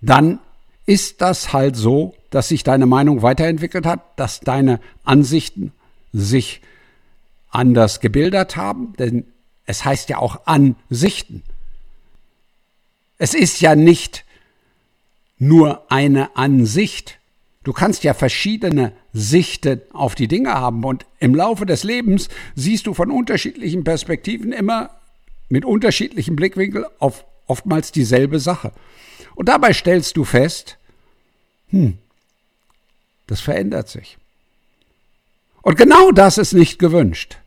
Dann 0.01 0.39
ist 0.87 1.21
das 1.21 1.53
halt 1.53 1.77
so, 1.77 2.15
dass 2.31 2.49
sich 2.49 2.63
deine 2.63 2.87
Meinung 2.87 3.23
weiterentwickelt 3.23 3.87
hat, 3.87 4.01
dass 4.17 4.41
deine 4.41 4.81
Ansichten 5.05 5.73
sich 6.13 6.61
anders 7.51 8.01
gebildet 8.01 8.57
haben, 8.57 8.95
denn 8.99 9.25
es 9.67 9.85
heißt 9.85 10.09
ja 10.09 10.19
auch 10.19 10.47
Ansichten. 10.47 11.43
Es 13.19 13.35
ist 13.35 13.61
ja 13.61 13.75
nicht 13.75 14.25
nur 15.39 15.91
eine 15.91 16.37
Ansicht. 16.37 17.19
Du 17.65 17.73
kannst 17.73 18.05
ja 18.05 18.15
verschiedene 18.15 18.93
Sichten 19.13 19.83
auf 19.93 20.15
die 20.15 20.29
Dinge 20.29 20.55
haben 20.55 20.85
und 20.85 21.07
im 21.19 21.35
Laufe 21.35 21.67
des 21.67 21.85
Lebens 21.85 22.29
siehst 22.55 22.87
du 22.87 22.95
von 22.95 23.11
unterschiedlichen 23.11 23.85
Perspektiven 23.85 24.53
immer 24.53 24.91
mit 25.49 25.65
unterschiedlichen 25.65 26.37
Blickwinkeln 26.37 26.85
auf 26.99 27.25
oftmals 27.47 27.93
dieselbe 27.93 28.41
Sache. 28.41 28.73
Und 29.35 29.49
dabei 29.49 29.73
stellst 29.73 30.17
du 30.17 30.25
fest, 30.25 30.79
hm, 31.71 31.99
das 33.27 33.41
verändert 33.41 33.89
sich. 33.89 34.19
Und 35.63 35.77
genau 35.77 36.13
das 36.13 36.39
ist 36.39 36.53
nicht 36.53 36.79
gewünscht. 36.79 37.39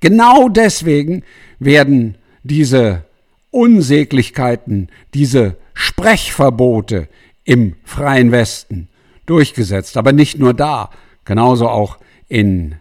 Genau 0.00 0.48
deswegen 0.48 1.24
werden 1.58 2.16
diese 2.42 3.04
Unsäglichkeiten, 3.50 4.88
diese 5.14 5.56
Sprechverbote 5.74 7.08
im 7.44 7.76
freien 7.84 8.32
Westen 8.32 8.88
durchgesetzt. 9.26 9.96
Aber 9.96 10.12
nicht 10.12 10.38
nur 10.38 10.54
da, 10.54 10.90
genauso 11.24 11.68
auch 11.68 11.98
in 12.28 12.76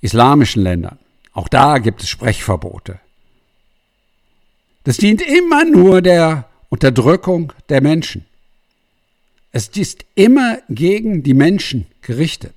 islamischen 0.00 0.62
Ländern. 0.62 0.98
Auch 1.32 1.48
da 1.48 1.78
gibt 1.78 2.02
es 2.02 2.08
Sprechverbote. 2.08 3.00
Das 4.84 4.98
dient 4.98 5.22
immer 5.22 5.64
nur 5.64 6.02
der 6.02 6.46
Unterdrückung 6.68 7.52
der 7.68 7.80
Menschen. 7.80 8.26
Es 9.50 9.68
ist 9.68 10.04
immer 10.14 10.58
gegen 10.68 11.22
die 11.22 11.34
Menschen 11.34 11.86
gerichtet. 12.02 12.54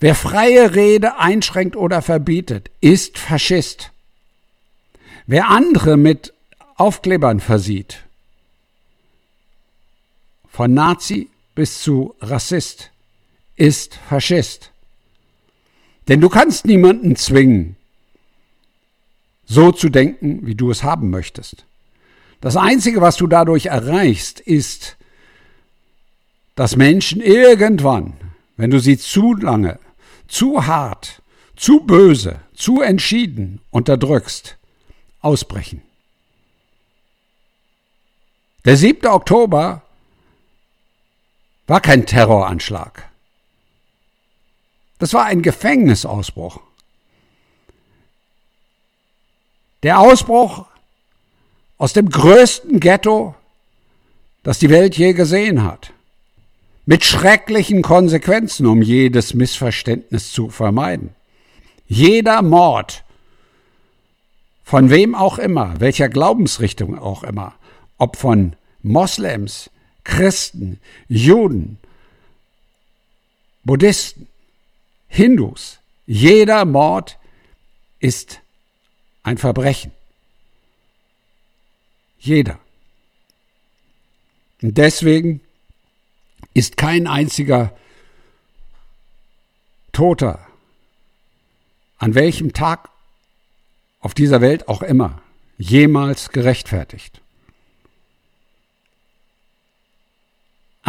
Wer 0.00 0.14
freie 0.14 0.74
Rede 0.74 1.18
einschränkt 1.18 1.76
oder 1.76 2.00
verbietet, 2.00 2.70
ist 2.80 3.18
Faschist. 3.18 3.90
Wer 5.26 5.50
andere 5.50 5.98
mit 5.98 6.32
Aufklebern 6.76 7.40
versieht, 7.40 7.98
von 10.60 10.74
Nazi 10.74 11.30
bis 11.54 11.80
zu 11.80 12.14
Rassist, 12.20 12.90
ist 13.56 13.94
Faschist. 13.94 14.72
Denn 16.06 16.20
du 16.20 16.28
kannst 16.28 16.66
niemanden 16.66 17.16
zwingen, 17.16 17.76
so 19.46 19.72
zu 19.72 19.88
denken, 19.88 20.46
wie 20.46 20.54
du 20.54 20.70
es 20.70 20.82
haben 20.82 21.08
möchtest. 21.08 21.64
Das 22.42 22.58
Einzige, 22.58 23.00
was 23.00 23.16
du 23.16 23.26
dadurch 23.26 23.66
erreichst, 23.66 24.38
ist, 24.38 24.98
dass 26.56 26.76
Menschen 26.76 27.22
irgendwann, 27.22 28.12
wenn 28.58 28.70
du 28.70 28.80
sie 28.80 28.98
zu 28.98 29.32
lange, 29.32 29.78
zu 30.28 30.66
hart, 30.66 31.22
zu 31.56 31.80
böse, 31.80 32.38
zu 32.52 32.82
entschieden 32.82 33.62
unterdrückst, 33.70 34.58
ausbrechen. 35.22 35.80
Der 38.66 38.76
7. 38.76 39.06
Oktober 39.06 39.84
war 41.70 41.80
kein 41.80 42.04
Terroranschlag. 42.04 43.08
Das 44.98 45.14
war 45.14 45.26
ein 45.26 45.40
Gefängnisausbruch. 45.40 46.58
Der 49.84 50.00
Ausbruch 50.00 50.66
aus 51.78 51.92
dem 51.92 52.10
größten 52.10 52.80
Ghetto, 52.80 53.36
das 54.42 54.58
die 54.58 54.68
Welt 54.68 54.98
je 54.98 55.12
gesehen 55.12 55.62
hat. 55.62 55.92
Mit 56.86 57.04
schrecklichen 57.04 57.82
Konsequenzen, 57.82 58.66
um 58.66 58.82
jedes 58.82 59.34
Missverständnis 59.34 60.32
zu 60.32 60.50
vermeiden. 60.50 61.14
Jeder 61.86 62.42
Mord, 62.42 63.04
von 64.64 64.90
wem 64.90 65.14
auch 65.14 65.38
immer, 65.38 65.78
welcher 65.78 66.08
Glaubensrichtung 66.08 66.98
auch 66.98 67.22
immer, 67.22 67.54
ob 67.96 68.16
von 68.16 68.56
Moslems, 68.82 69.70
Christen, 70.04 70.80
Juden, 71.08 71.78
Buddhisten, 73.64 74.26
Hindus, 75.08 75.78
jeder 76.06 76.64
Mord 76.64 77.18
ist 77.98 78.40
ein 79.22 79.38
Verbrechen. 79.38 79.92
Jeder. 82.18 82.58
Und 84.62 84.76
deswegen 84.76 85.40
ist 86.54 86.76
kein 86.76 87.06
einziger 87.06 87.76
Toter, 89.92 90.46
an 91.98 92.14
welchem 92.14 92.52
Tag 92.52 92.88
auf 94.00 94.14
dieser 94.14 94.40
Welt 94.40 94.68
auch 94.68 94.82
immer, 94.82 95.20
jemals 95.58 96.30
gerechtfertigt. 96.30 97.19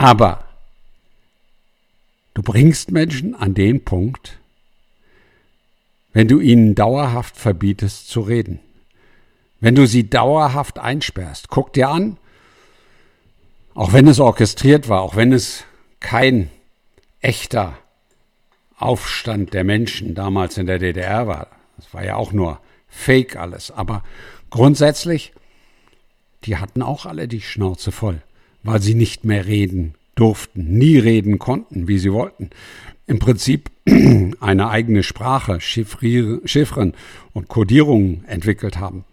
Aber 0.02 0.44
du 2.34 2.42
bringst 2.42 2.90
Menschen 2.90 3.36
an 3.36 3.54
den 3.54 3.86
Punkt, 3.86 4.40
wenn 6.12 6.28
du 6.28 6.40
ihnen 6.40 6.74
dauerhaft 6.74 7.38
verbietest 7.38 8.10
zu 8.10 8.22
reden, 8.22 8.60
wenn 9.60 9.76
du 9.76 9.86
sie 9.86 10.10
dauerhaft 10.10 10.80
einsperrst. 10.80 11.50
Guck 11.50 11.74
dir 11.74 11.90
an, 11.90 12.18
auch 13.76 13.94
wenn 13.94 14.08
es 14.08 14.20
orchestriert 14.20 14.90
war, 14.90 15.02
auch 15.02 15.16
wenn 15.16 15.34
es 15.34 15.66
kein 16.00 16.50
echter 17.20 17.78
Aufstand 18.78 19.54
der 19.54 19.64
Menschen 19.64 20.16
damals 20.16 20.58
in 20.58 20.66
der 20.66 20.80
DDR 20.80 21.28
war, 21.28 21.46
das 21.78 21.94
war 21.94 22.04
ja 22.04 22.16
auch 22.16 22.32
nur 22.32 22.60
Fake 22.88 23.36
alles, 23.36 23.70
aber 23.70 24.04
grundsätzlich, 24.50 25.32
die 26.46 26.58
hatten 26.58 26.82
auch 26.82 27.06
alle 27.06 27.28
die 27.28 27.42
Schnauze 27.42 27.92
voll, 27.92 28.24
weil 28.64 28.82
sie 28.82 28.96
nicht 28.96 29.26
mehr 29.26 29.46
reden 29.46 29.96
durften, 30.16 30.78
nie 30.78 30.98
reden 30.98 31.40
konnten, 31.40 31.88
wie 31.88 31.98
sie 31.98 32.12
wollten 32.12 32.50
im 33.12 33.20
Prinzip 33.20 33.70
eine 34.40 34.70
eigene 34.70 35.04
Sprache, 35.04 35.60
Chiffren 35.60 36.94
und 37.34 37.50
Codierungen 37.50 38.24
entwickelt 38.24 38.78
haben, 38.78 39.04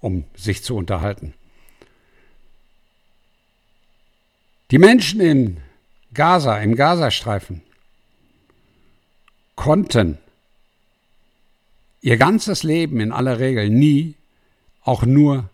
um 0.00 0.24
sich 0.34 0.64
zu 0.64 0.74
unterhalten. 0.74 1.34
Die 4.72 4.78
Menschen 4.78 5.20
in 5.20 5.58
Gaza, 6.14 6.58
im 6.58 6.74
Gazastreifen, 6.74 7.62
konnten 9.54 10.18
ihr 12.00 12.16
ganzes 12.16 12.64
Leben 12.64 12.98
in 12.98 13.12
aller 13.12 13.38
Regel 13.38 13.70
nie 13.70 14.14
auch 14.82 15.06
nur 15.06 15.48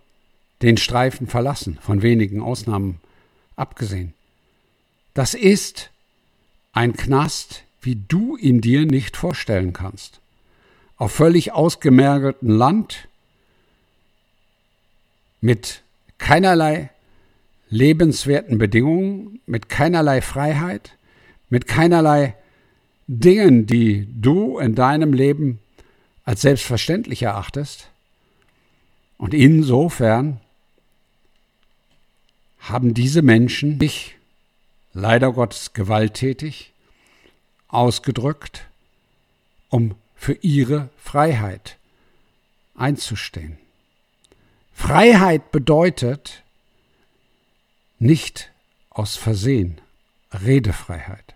den 0.63 0.79
Streifen 0.79 1.27
verlassen, 1.27 1.79
von 1.83 2.01
wenigen 2.01 2.41
Ausnahmen 2.41 2.99
abgesehen. 3.61 4.15
Das 5.15 5.35
ist 5.35 5.91
ein 6.73 6.95
Knast, 6.95 7.65
wie 7.83 7.97
du 7.97 8.37
ihn 8.37 8.61
dir 8.61 8.87
nicht 8.87 9.17
vorstellen 9.17 9.73
kannst. 9.73 10.21
Auf 10.97 11.13
völlig 11.13 11.53
ausgemergeltem 11.53 12.49
Land, 12.49 13.09
mit 15.41 15.83
keinerlei 16.19 16.91
lebenswerten 17.71 18.59
Bedingungen, 18.59 19.41
mit 19.47 19.69
keinerlei 19.69 20.21
Freiheit, 20.21 20.97
mit 21.49 21.67
keinerlei 21.67 22.35
Dingen, 23.07 23.67
die 23.67 24.07
du 24.21 24.59
in 24.59 24.75
deinem 24.75 25.13
Leben 25.13 25.59
als 26.25 26.43
selbstverständlich 26.43 27.23
erachtest. 27.23 27.89
Und 29.17 29.35
insofern 29.35 30.41
haben 32.61 32.95
diese 32.95 33.23
Menschen 33.23 33.79
dich 33.79 34.17
leider 34.93 35.33
Gottes 35.33 35.73
gewalttätig 35.73 36.73
ausgedrückt, 37.69 38.67
um 39.69 39.95
für 40.17 40.35
ihre 40.43 40.91
Freiheit 40.97 41.79
einzustehen. 42.75 43.59
Freiheit 44.75 45.53
bedeutet 45.53 46.43
nicht 47.99 48.51
aus 48.91 49.17
Versehen 49.17 49.81
Redefreiheit. 50.33 51.35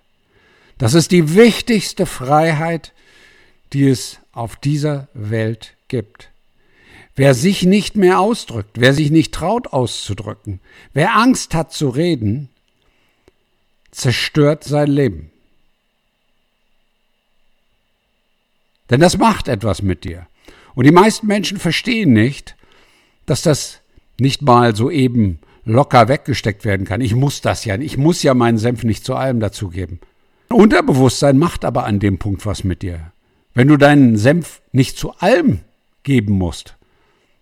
Das 0.79 0.95
ist 0.95 1.13
die 1.13 1.35
wichtigste 1.35 2.07
Freiheit, 2.07 2.93
die 3.73 3.89
es 3.89 4.19
auf 4.33 4.57
dieser 4.57 5.09
Welt 5.15 5.77
gibt. 5.89 6.31
Wer 7.17 7.35
sich 7.35 7.63
nicht 7.63 7.97
mehr 7.97 8.19
ausdrückt, 8.19 8.81
wer 8.81 8.93
sich 8.93 9.11
nicht 9.11 9.33
traut 9.33 9.69
auszudrücken, 9.69 10.61
wer 10.93 11.17
Angst 11.17 11.55
hat 11.55 11.73
zu 11.73 11.89
reden, 11.89 12.49
zerstört 13.93 14.65
sein 14.65 14.89
Leben. 14.89 15.31
Denn 18.91 19.01
das 19.01 19.17
macht 19.17 19.49
etwas 19.49 19.81
mit 19.81 20.05
dir. 20.05 20.27
Und 20.75 20.85
die 20.85 20.93
meisten 20.93 21.27
Menschen 21.29 21.59
verstehen 21.59 22.13
nicht, 22.13 22.57
dass 23.27 23.43
das 23.43 23.81
nicht 24.19 24.43
mal 24.43 24.75
so 24.75 24.91
eben 24.91 25.39
locker 25.65 26.09
weggesteckt 26.09 26.65
werden 26.65 26.85
kann. 26.85 27.01
Ich 27.01 27.15
muss 27.15 27.41
das 27.41 27.65
ja, 27.65 27.77
ich 27.77 27.97
muss 27.97 28.23
ja 28.23 28.35
meinen 28.35 28.59
Senf 28.59 28.83
nicht 28.83 29.05
zu 29.05 29.15
allem 29.15 29.41
dazugeben. 29.41 30.01
Unterbewusstsein 30.51 31.39
macht 31.39 31.65
aber 31.65 31.85
an 31.85 32.01
dem 32.01 32.19
Punkt 32.19 32.45
was 32.45 32.65
mit 32.65 32.83
dir. 32.83 33.13
Wenn 33.55 33.69
du 33.69 33.77
deinen 33.77 34.17
Senf 34.17 34.61
nicht 34.73 34.99
zu 34.99 35.13
allem 35.13 35.61
geben 36.03 36.35
musst, 36.35 36.77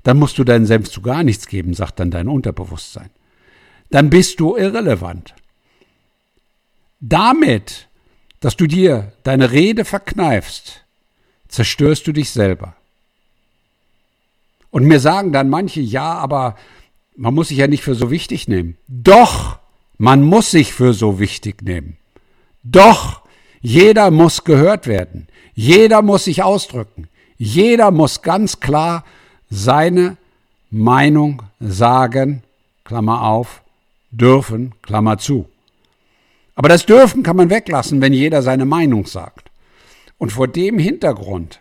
dann 0.02 0.18
musst 0.18 0.38
du 0.38 0.44
deinen 0.44 0.66
Senf 0.66 0.90
zu 0.90 1.02
gar 1.02 1.22
nichts 1.22 1.46
geben, 1.46 1.74
sagt 1.74 2.00
dann 2.00 2.10
dein 2.10 2.28
Unterbewusstsein. 2.28 3.10
Dann 3.90 4.10
bist 4.10 4.40
du 4.40 4.56
irrelevant. 4.56 5.34
Damit, 7.00 7.88
dass 8.40 8.56
du 8.56 8.66
dir 8.66 9.12
deine 9.22 9.52
Rede 9.52 9.84
verkneifst, 9.84 10.84
zerstörst 11.48 12.06
du 12.06 12.12
dich 12.12 12.30
selber. 12.30 12.74
Und 14.70 14.84
mir 14.84 15.00
sagen 15.00 15.32
dann 15.32 15.50
manche, 15.50 15.80
ja, 15.80 16.14
aber 16.14 16.56
man 17.16 17.34
muss 17.34 17.48
sich 17.48 17.58
ja 17.58 17.66
nicht 17.66 17.82
für 17.82 17.94
so 17.94 18.10
wichtig 18.10 18.48
nehmen. 18.48 18.78
Doch, 18.88 19.58
man 19.98 20.22
muss 20.22 20.50
sich 20.50 20.72
für 20.72 20.94
so 20.94 21.18
wichtig 21.18 21.62
nehmen. 21.62 21.98
Doch, 22.62 23.22
jeder 23.60 24.10
muss 24.10 24.44
gehört 24.44 24.86
werden. 24.86 25.28
Jeder 25.54 26.02
muss 26.02 26.24
sich 26.24 26.42
ausdrücken. 26.42 27.08
Jeder 27.36 27.90
muss 27.90 28.22
ganz 28.22 28.60
klar 28.60 29.04
seine 29.52 30.16
Meinung 30.70 31.42
sagen, 31.60 32.42
Klammer 32.84 33.22
auf, 33.22 33.62
dürfen, 34.10 34.72
Klammer 34.80 35.18
zu. 35.18 35.46
Aber 36.54 36.70
das 36.70 36.86
dürfen 36.86 37.22
kann 37.22 37.36
man 37.36 37.50
weglassen, 37.50 38.00
wenn 38.00 38.14
jeder 38.14 38.40
seine 38.40 38.64
Meinung 38.64 39.04
sagt. 39.04 39.50
Und 40.16 40.32
vor 40.32 40.48
dem 40.48 40.78
Hintergrund 40.78 41.60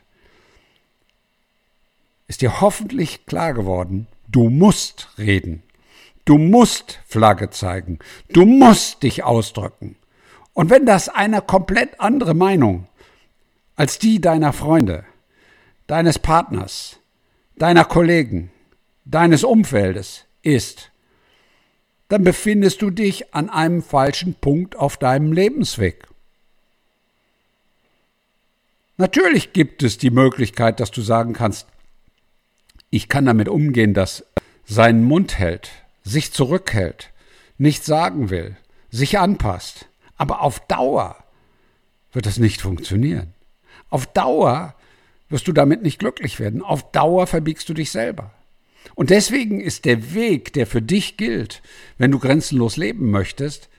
ist 2.27 2.41
dir 2.41 2.61
hoffentlich 2.61 3.25
klar 3.25 3.53
geworden, 3.53 4.07
du 4.29 4.49
musst 4.49 5.09
reden. 5.17 5.61
Du 6.23 6.37
musst 6.37 6.99
Flagge 7.07 7.49
zeigen. 7.49 7.99
Du 8.29 8.45
musst 8.45 9.03
dich 9.03 9.25
ausdrücken. 9.25 9.97
Und 10.53 10.69
wenn 10.69 10.85
das 10.85 11.09
eine 11.09 11.41
komplett 11.41 11.99
andere 11.99 12.35
Meinung 12.35 12.87
als 13.75 13.99
die 13.99 14.21
deiner 14.21 14.53
Freunde, 14.53 15.03
deines 15.87 16.19
Partners, 16.19 17.00
deiner 17.61 17.85
Kollegen, 17.85 18.49
deines 19.05 19.43
Umfeldes 19.43 20.25
ist, 20.41 20.89
dann 22.07 22.23
befindest 22.23 22.81
du 22.81 22.89
dich 22.89 23.35
an 23.35 23.51
einem 23.51 23.83
falschen 23.83 24.33
Punkt 24.33 24.75
auf 24.75 24.97
deinem 24.97 25.31
Lebensweg. 25.31 26.07
Natürlich 28.97 29.53
gibt 29.53 29.83
es 29.83 29.99
die 29.99 30.09
Möglichkeit, 30.09 30.79
dass 30.79 30.89
du 30.89 31.03
sagen 31.03 31.33
kannst, 31.33 31.67
ich 32.89 33.07
kann 33.09 33.27
damit 33.27 33.47
umgehen, 33.47 33.93
dass 33.93 34.25
seinen 34.65 35.03
Mund 35.03 35.37
hält, 35.37 35.69
sich 36.03 36.33
zurückhält, 36.33 37.11
nichts 37.59 37.85
sagen 37.85 38.31
will, 38.31 38.57
sich 38.89 39.19
anpasst. 39.19 39.85
Aber 40.17 40.41
auf 40.41 40.59
Dauer 40.61 41.15
wird 42.11 42.25
das 42.25 42.39
nicht 42.39 42.59
funktionieren. 42.59 43.35
Auf 43.91 44.07
Dauer 44.07 44.73
wirst 45.31 45.47
du 45.47 45.53
damit 45.53 45.81
nicht 45.81 45.99
glücklich 45.99 46.39
werden. 46.39 46.61
Auf 46.61 46.91
Dauer 46.91 47.27
verbiegst 47.27 47.67
du 47.69 47.73
dich 47.73 47.91
selber. 47.91 48.31
Und 48.95 49.09
deswegen 49.09 49.61
ist 49.61 49.85
der 49.85 50.13
Weg, 50.13 50.53
der 50.53 50.67
für 50.67 50.81
dich 50.81 51.17
gilt, 51.17 51.61
wenn 51.97 52.11
du 52.11 52.19
grenzenlos 52.19 52.77
leben 52.77 53.09
möchtest, 53.11 53.69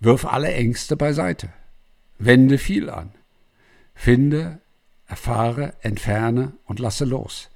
wirf 0.00 0.24
alle 0.24 0.52
Ängste 0.52 0.96
beiseite. 0.96 1.48
Wende 2.18 2.58
viel 2.58 2.90
an. 2.90 3.10
Finde, 3.94 4.60
erfahre, 5.06 5.74
entferne 5.80 6.52
und 6.64 6.78
lasse 6.78 7.04
los. 7.04 7.50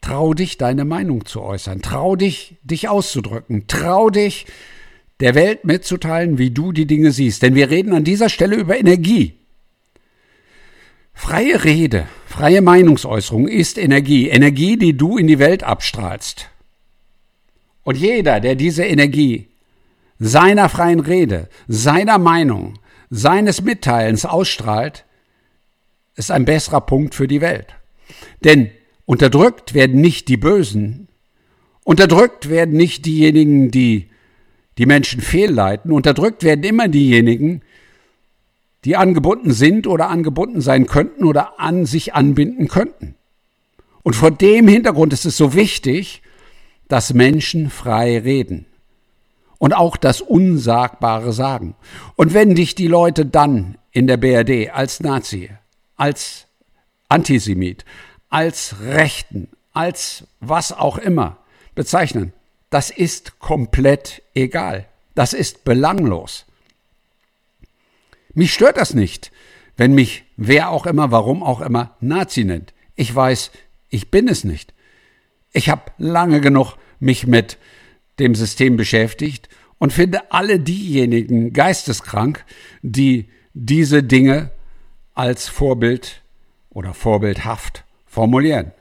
Trau 0.00 0.34
dich, 0.34 0.58
deine 0.58 0.84
Meinung 0.84 1.26
zu 1.26 1.42
äußern. 1.42 1.80
Trau 1.80 2.16
dich, 2.16 2.56
dich 2.62 2.88
auszudrücken. 2.88 3.66
Trau 3.68 4.10
dich, 4.10 4.46
der 5.20 5.34
Welt 5.34 5.64
mitzuteilen, 5.64 6.38
wie 6.38 6.50
du 6.50 6.72
die 6.72 6.86
Dinge 6.86 7.12
siehst. 7.12 7.42
Denn 7.42 7.54
wir 7.54 7.70
reden 7.70 7.92
an 7.92 8.04
dieser 8.04 8.28
Stelle 8.28 8.56
über 8.56 8.76
Energie. 8.78 9.38
Freie 11.22 11.62
Rede, 11.62 12.08
freie 12.26 12.60
Meinungsäußerung 12.62 13.46
ist 13.46 13.78
Energie. 13.78 14.28
Energie, 14.28 14.76
die 14.76 14.96
du 14.96 15.16
in 15.16 15.28
die 15.28 15.38
Welt 15.38 15.62
abstrahlst. 15.62 16.50
Und 17.84 17.96
jeder, 17.96 18.40
der 18.40 18.56
diese 18.56 18.84
Energie 18.84 19.46
seiner 20.18 20.68
freien 20.68 20.98
Rede, 20.98 21.48
seiner 21.68 22.18
Meinung, 22.18 22.74
seines 23.08 23.62
Mitteilens 23.62 24.24
ausstrahlt, 24.24 25.04
ist 26.16 26.32
ein 26.32 26.44
besserer 26.44 26.80
Punkt 26.80 27.14
für 27.14 27.28
die 27.28 27.40
Welt. 27.40 27.68
Denn 28.42 28.72
Unterdrückt 29.06 29.74
werden 29.74 30.00
nicht 30.00 30.26
die 30.26 30.36
Bösen. 30.36 31.06
Unterdrückt 31.84 32.50
werden 32.50 32.76
nicht 32.76 33.06
diejenigen, 33.06 33.70
die 33.70 34.10
die 34.76 34.86
Menschen 34.86 35.20
fehlleiten. 35.20 35.92
Unterdrückt 35.92 36.42
werden 36.42 36.64
immer 36.64 36.88
diejenigen, 36.88 37.62
die 38.84 38.96
angebunden 38.96 39.52
sind 39.52 39.86
oder 39.86 40.08
angebunden 40.08 40.60
sein 40.60 40.86
könnten 40.86 41.24
oder 41.24 41.60
an 41.60 41.86
sich 41.86 42.14
anbinden 42.14 42.68
könnten. 42.68 43.14
Und 44.02 44.14
vor 44.14 44.30
dem 44.30 44.66
Hintergrund 44.66 45.12
ist 45.12 45.24
es 45.24 45.36
so 45.36 45.54
wichtig, 45.54 46.22
dass 46.88 47.14
Menschen 47.14 47.70
frei 47.70 48.18
reden 48.18 48.66
und 49.58 49.72
auch 49.74 49.96
das 49.96 50.20
Unsagbare 50.20 51.32
sagen. 51.32 51.76
Und 52.16 52.34
wenn 52.34 52.56
dich 52.56 52.74
die 52.74 52.88
Leute 52.88 53.24
dann 53.24 53.78
in 53.92 54.08
der 54.08 54.16
BRD 54.16 54.70
als 54.74 55.00
Nazi, 55.00 55.50
als 55.96 56.46
Antisemit, 57.08 57.84
als 58.28 58.80
Rechten, 58.80 59.48
als 59.72 60.24
was 60.40 60.72
auch 60.72 60.98
immer 60.98 61.36
bezeichnen, 61.76 62.32
das 62.70 62.90
ist 62.90 63.38
komplett 63.38 64.22
egal. 64.34 64.86
Das 65.14 65.32
ist 65.32 65.62
belanglos. 65.64 66.46
Mich 68.34 68.52
stört 68.52 68.76
das 68.76 68.94
nicht, 68.94 69.30
wenn 69.76 69.94
mich 69.94 70.24
wer 70.36 70.70
auch 70.70 70.86
immer, 70.86 71.10
warum 71.10 71.42
auch 71.42 71.60
immer, 71.60 71.96
Nazi 72.00 72.44
nennt. 72.44 72.72
Ich 72.94 73.14
weiß, 73.14 73.50
ich 73.88 74.10
bin 74.10 74.28
es 74.28 74.44
nicht. 74.44 74.74
Ich 75.52 75.68
habe 75.68 75.92
lange 75.98 76.40
genug 76.40 76.76
mich 76.98 77.26
mit 77.26 77.58
dem 78.18 78.34
System 78.34 78.76
beschäftigt 78.76 79.48
und 79.78 79.92
finde 79.92 80.30
alle 80.32 80.60
diejenigen 80.60 81.52
geisteskrank, 81.52 82.44
die 82.82 83.28
diese 83.54 84.02
Dinge 84.02 84.50
als 85.14 85.48
Vorbild 85.48 86.22
oder 86.70 86.94
vorbildhaft 86.94 87.84
formulieren. 88.06 88.72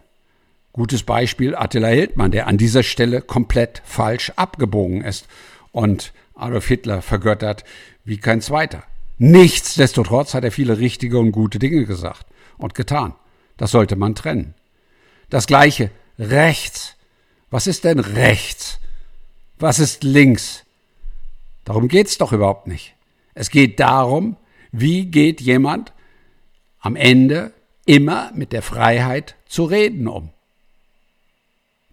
Gutes 0.73 1.03
Beispiel 1.03 1.55
Attila 1.55 1.89
Hildmann, 1.89 2.31
der 2.31 2.47
an 2.47 2.57
dieser 2.57 2.83
Stelle 2.83 3.21
komplett 3.21 3.81
falsch 3.83 4.31
abgebogen 4.37 5.01
ist 5.01 5.27
und 5.71 6.13
Adolf 6.33 6.67
Hitler 6.67 7.01
vergöttert 7.01 7.65
wie 8.05 8.17
kein 8.17 8.39
zweiter. 8.39 8.83
Nichtsdestotrotz 9.23 10.33
hat 10.33 10.43
er 10.43 10.51
viele 10.51 10.79
richtige 10.79 11.19
und 11.19 11.31
gute 11.31 11.59
Dinge 11.59 11.85
gesagt 11.85 12.25
und 12.57 12.73
getan. 12.73 13.13
Das 13.55 13.69
sollte 13.69 13.95
man 13.95 14.15
trennen. 14.15 14.55
Das 15.29 15.45
gleiche 15.45 15.91
rechts. 16.17 16.95
Was 17.51 17.67
ist 17.67 17.83
denn 17.83 17.99
rechts? 17.99 18.79
Was 19.59 19.77
ist 19.77 20.03
links? 20.03 20.63
Darum 21.65 21.87
geht's 21.87 22.17
doch 22.17 22.31
überhaupt 22.33 22.65
nicht. 22.65 22.95
Es 23.35 23.51
geht 23.51 23.79
darum, 23.79 24.37
wie 24.71 25.05
geht 25.05 25.39
jemand 25.39 25.93
am 26.79 26.95
Ende 26.95 27.53
immer 27.85 28.31
mit 28.33 28.51
der 28.51 28.63
Freiheit 28.63 29.35
zu 29.45 29.65
reden 29.65 30.07
um. 30.07 30.31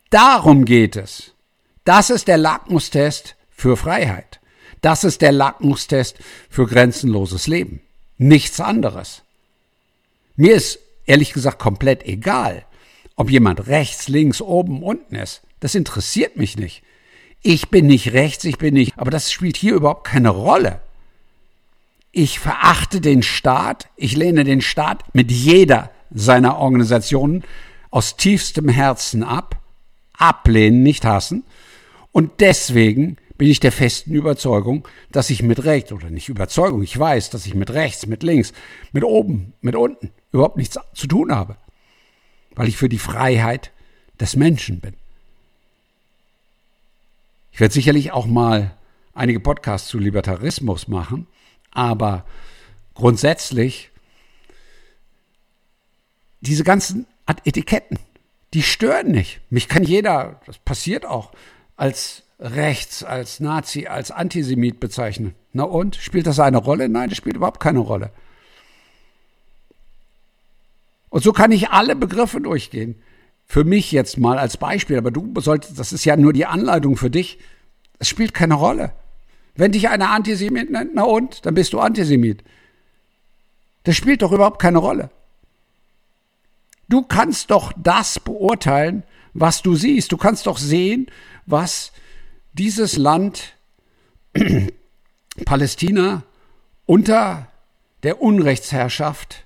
Darum 0.08 0.64
geht 0.64 0.96
es. 0.96 1.34
Das 1.84 2.08
ist 2.08 2.26
der 2.26 2.38
Lackmustest 2.38 3.36
für 3.50 3.76
Freiheit. 3.76 4.37
Das 4.80 5.04
ist 5.04 5.22
der 5.22 5.32
Lackmustest 5.32 6.18
für 6.48 6.66
grenzenloses 6.66 7.46
Leben. 7.46 7.80
Nichts 8.16 8.60
anderes. 8.60 9.22
Mir 10.36 10.54
ist 10.54 10.78
ehrlich 11.06 11.32
gesagt 11.32 11.58
komplett 11.58 12.04
egal, 12.04 12.64
ob 13.16 13.30
jemand 13.30 13.66
rechts, 13.66 14.08
links, 14.08 14.40
oben, 14.40 14.82
unten 14.82 15.16
ist. 15.16 15.42
Das 15.60 15.74
interessiert 15.74 16.36
mich 16.36 16.56
nicht. 16.56 16.82
Ich 17.42 17.68
bin 17.70 17.86
nicht 17.86 18.12
rechts, 18.12 18.44
ich 18.44 18.58
bin 18.58 18.74
nicht, 18.74 18.92
aber 18.96 19.10
das 19.10 19.32
spielt 19.32 19.56
hier 19.56 19.74
überhaupt 19.74 20.06
keine 20.06 20.30
Rolle. 20.30 20.80
Ich 22.10 22.38
verachte 22.38 23.00
den 23.00 23.22
Staat, 23.22 23.88
ich 23.96 24.16
lehne 24.16 24.44
den 24.44 24.60
Staat 24.60 25.02
mit 25.14 25.30
jeder 25.30 25.90
seiner 26.10 26.58
Organisationen 26.58 27.44
aus 27.90 28.16
tiefstem 28.16 28.68
Herzen 28.68 29.22
ab, 29.22 29.60
ablehnen, 30.16 30.82
nicht 30.82 31.04
hassen. 31.04 31.44
Und 32.12 32.40
deswegen 32.40 33.16
bin 33.38 33.48
ich 33.48 33.60
der 33.60 33.72
festen 33.72 34.14
Überzeugung, 34.14 34.86
dass 35.10 35.30
ich 35.30 35.42
mit 35.42 35.64
rechts, 35.64 35.92
oder 35.92 36.10
nicht 36.10 36.28
Überzeugung, 36.28 36.82
ich 36.82 36.98
weiß, 36.98 37.30
dass 37.30 37.46
ich 37.46 37.54
mit 37.54 37.70
rechts, 37.70 38.06
mit 38.06 38.24
links, 38.24 38.52
mit 38.92 39.04
oben, 39.04 39.54
mit 39.60 39.76
unten 39.76 40.10
überhaupt 40.32 40.56
nichts 40.56 40.76
zu 40.92 41.06
tun 41.06 41.34
habe. 41.34 41.56
Weil 42.56 42.68
ich 42.68 42.76
für 42.76 42.88
die 42.88 42.98
Freiheit 42.98 43.70
des 44.20 44.34
Menschen 44.34 44.80
bin. 44.80 44.94
Ich 47.52 47.60
werde 47.60 47.72
sicherlich 47.72 48.10
auch 48.10 48.26
mal 48.26 48.76
einige 49.14 49.40
Podcasts 49.40 49.88
zu 49.88 49.98
Libertarismus 49.98 50.88
machen, 50.88 51.28
aber 51.70 52.24
grundsätzlich 52.94 53.90
diese 56.40 56.64
ganzen 56.64 57.06
Etiketten, 57.44 57.98
die 58.54 58.62
stören 58.62 59.12
nicht. 59.12 59.40
Mich 59.50 59.68
kann 59.68 59.84
jeder, 59.84 60.40
das 60.46 60.58
passiert 60.58 61.04
auch, 61.06 61.32
als 61.78 62.24
rechts, 62.38 63.02
als 63.02 63.40
Nazi, 63.40 63.86
als 63.86 64.10
Antisemit 64.10 64.80
bezeichnen. 64.80 65.34
Na 65.52 65.62
und? 65.62 65.96
Spielt 65.96 66.26
das 66.26 66.40
eine 66.40 66.58
Rolle? 66.58 66.88
Nein, 66.88 67.08
das 67.08 67.16
spielt 67.16 67.36
überhaupt 67.36 67.60
keine 67.60 67.78
Rolle. 67.78 68.10
Und 71.08 71.24
so 71.24 71.32
kann 71.32 71.52
ich 71.52 71.70
alle 71.70 71.96
Begriffe 71.96 72.40
durchgehen. 72.40 72.96
Für 73.46 73.64
mich 73.64 73.92
jetzt 73.92 74.18
mal 74.18 74.38
als 74.38 74.58
Beispiel, 74.58 74.98
aber 74.98 75.10
du 75.10 75.32
solltest, 75.40 75.78
das 75.78 75.92
ist 75.92 76.04
ja 76.04 76.16
nur 76.16 76.34
die 76.34 76.44
Anleitung 76.44 76.96
für 76.96 77.10
dich. 77.10 77.38
Es 77.98 78.08
spielt 78.08 78.34
keine 78.34 78.54
Rolle. 78.54 78.92
Wenn 79.54 79.72
dich 79.72 79.88
einer 79.88 80.10
Antisemit 80.10 80.70
nennt, 80.70 80.90
na 80.94 81.04
und? 81.04 81.46
Dann 81.46 81.54
bist 81.54 81.72
du 81.72 81.80
Antisemit. 81.80 82.44
Das 83.84 83.96
spielt 83.96 84.22
doch 84.22 84.32
überhaupt 84.32 84.60
keine 84.60 84.78
Rolle. 84.78 85.10
Du 86.88 87.02
kannst 87.02 87.50
doch 87.50 87.72
das 87.76 88.20
beurteilen, 88.20 89.02
was 89.40 89.62
du 89.62 89.74
siehst. 89.74 90.12
Du 90.12 90.16
kannst 90.16 90.46
doch 90.46 90.58
sehen, 90.58 91.06
was 91.46 91.92
dieses 92.52 92.96
Land 92.96 93.54
Palästina 95.44 96.24
unter 96.86 97.48
der 98.02 98.22
Unrechtsherrschaft 98.22 99.44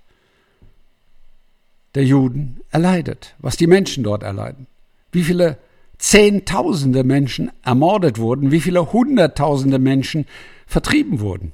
der 1.94 2.04
Juden 2.04 2.60
erleidet, 2.70 3.34
was 3.38 3.56
die 3.56 3.66
Menschen 3.66 4.04
dort 4.04 4.22
erleiden. 4.22 4.66
Wie 5.10 5.24
viele 5.24 5.58
Zehntausende 6.02 7.04
Menschen 7.04 7.52
ermordet 7.62 8.18
wurden, 8.18 8.50
wie 8.50 8.60
viele 8.60 8.92
Hunderttausende 8.92 9.78
Menschen 9.78 10.26
vertrieben 10.66 11.20
wurden. 11.20 11.52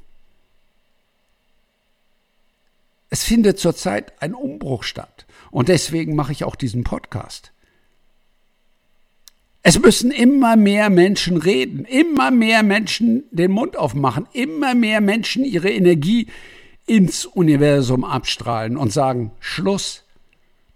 Es 3.11 3.25
findet 3.25 3.59
zurzeit 3.59 4.23
ein 4.23 4.33
Umbruch 4.33 4.85
statt. 4.85 5.27
Und 5.51 5.69
deswegen 5.69 6.17
mache 6.17 6.33
ich 6.33 6.45
auch 6.45 6.57
diesen 6.57 6.83
Podcast. 6.83 7.53
Es 9.69 9.79
müssen 9.79 10.11
immer 10.11 10.57
mehr 10.57 10.89
Menschen 10.89 11.37
reden, 11.37 11.85
immer 11.85 12.31
mehr 12.31 12.63
Menschen 12.63 13.25
den 13.31 13.51
Mund 13.51 13.77
aufmachen, 13.77 14.27
immer 14.33 14.75
mehr 14.75 15.03
Menschen 15.03 15.45
ihre 15.45 15.69
Energie 15.69 16.29
ins 16.87 17.27
Universum 17.27 18.03
abstrahlen 18.03 18.79
und 18.79 18.95
sagen, 18.95 19.33
Schluss, 19.41 20.05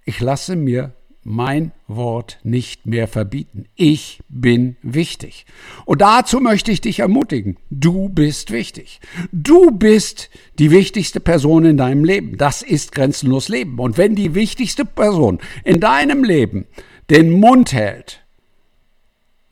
ich 0.04 0.20
lasse 0.20 0.56
mir 0.56 0.92
mein 1.22 1.72
Wort 1.88 2.38
nicht 2.42 2.84
mehr 2.84 3.08
verbieten. 3.08 3.64
Ich 3.76 4.20
bin 4.28 4.76
wichtig. 4.82 5.46
Und 5.86 6.02
dazu 6.02 6.38
möchte 6.40 6.70
ich 6.70 6.82
dich 6.82 6.98
ermutigen. 6.98 7.56
Du 7.70 8.10
bist 8.10 8.50
wichtig. 8.50 9.00
Du 9.32 9.70
bist 9.70 10.28
die 10.58 10.70
wichtigste 10.70 11.20
Person 11.20 11.64
in 11.64 11.78
deinem 11.78 12.04
Leben. 12.04 12.36
Das 12.36 12.60
ist 12.60 12.92
grenzenlos 12.92 13.48
Leben. 13.48 13.78
Und 13.78 13.96
wenn 13.96 14.16
die 14.16 14.34
wichtigste 14.34 14.84
Person 14.84 15.38
in 15.64 15.80
deinem 15.80 16.24
Leben 16.24 16.66
den 17.08 17.30
Mund 17.30 17.72
hält, 17.72 18.21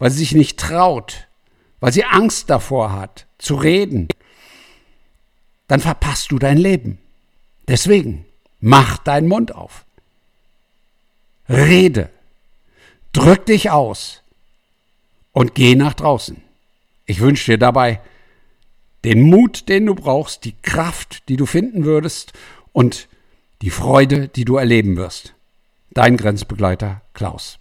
weil 0.00 0.10
sie 0.10 0.18
sich 0.18 0.34
nicht 0.34 0.58
traut, 0.58 1.28
weil 1.78 1.92
sie 1.92 2.04
Angst 2.04 2.50
davor 2.50 2.92
hat, 2.92 3.26
zu 3.38 3.54
reden, 3.54 4.08
dann 5.68 5.78
verpasst 5.78 6.32
du 6.32 6.40
dein 6.40 6.58
Leben. 6.58 6.98
Deswegen, 7.68 8.24
mach 8.58 8.98
deinen 8.98 9.28
Mund 9.28 9.54
auf. 9.54 9.84
Rede. 11.48 12.10
Drück 13.12 13.46
dich 13.46 13.70
aus 13.70 14.22
und 15.32 15.54
geh 15.54 15.76
nach 15.76 15.94
draußen. 15.94 16.42
Ich 17.06 17.20
wünsche 17.20 17.52
dir 17.52 17.58
dabei 17.58 18.00
den 19.04 19.22
Mut, 19.22 19.68
den 19.68 19.86
du 19.86 19.94
brauchst, 19.94 20.44
die 20.44 20.54
Kraft, 20.62 21.28
die 21.28 21.36
du 21.36 21.46
finden 21.46 21.84
würdest 21.84 22.32
und 22.72 23.08
die 23.62 23.70
Freude, 23.70 24.28
die 24.28 24.44
du 24.44 24.56
erleben 24.56 24.96
wirst. 24.96 25.34
Dein 25.90 26.16
Grenzbegleiter 26.16 27.02
Klaus. 27.14 27.59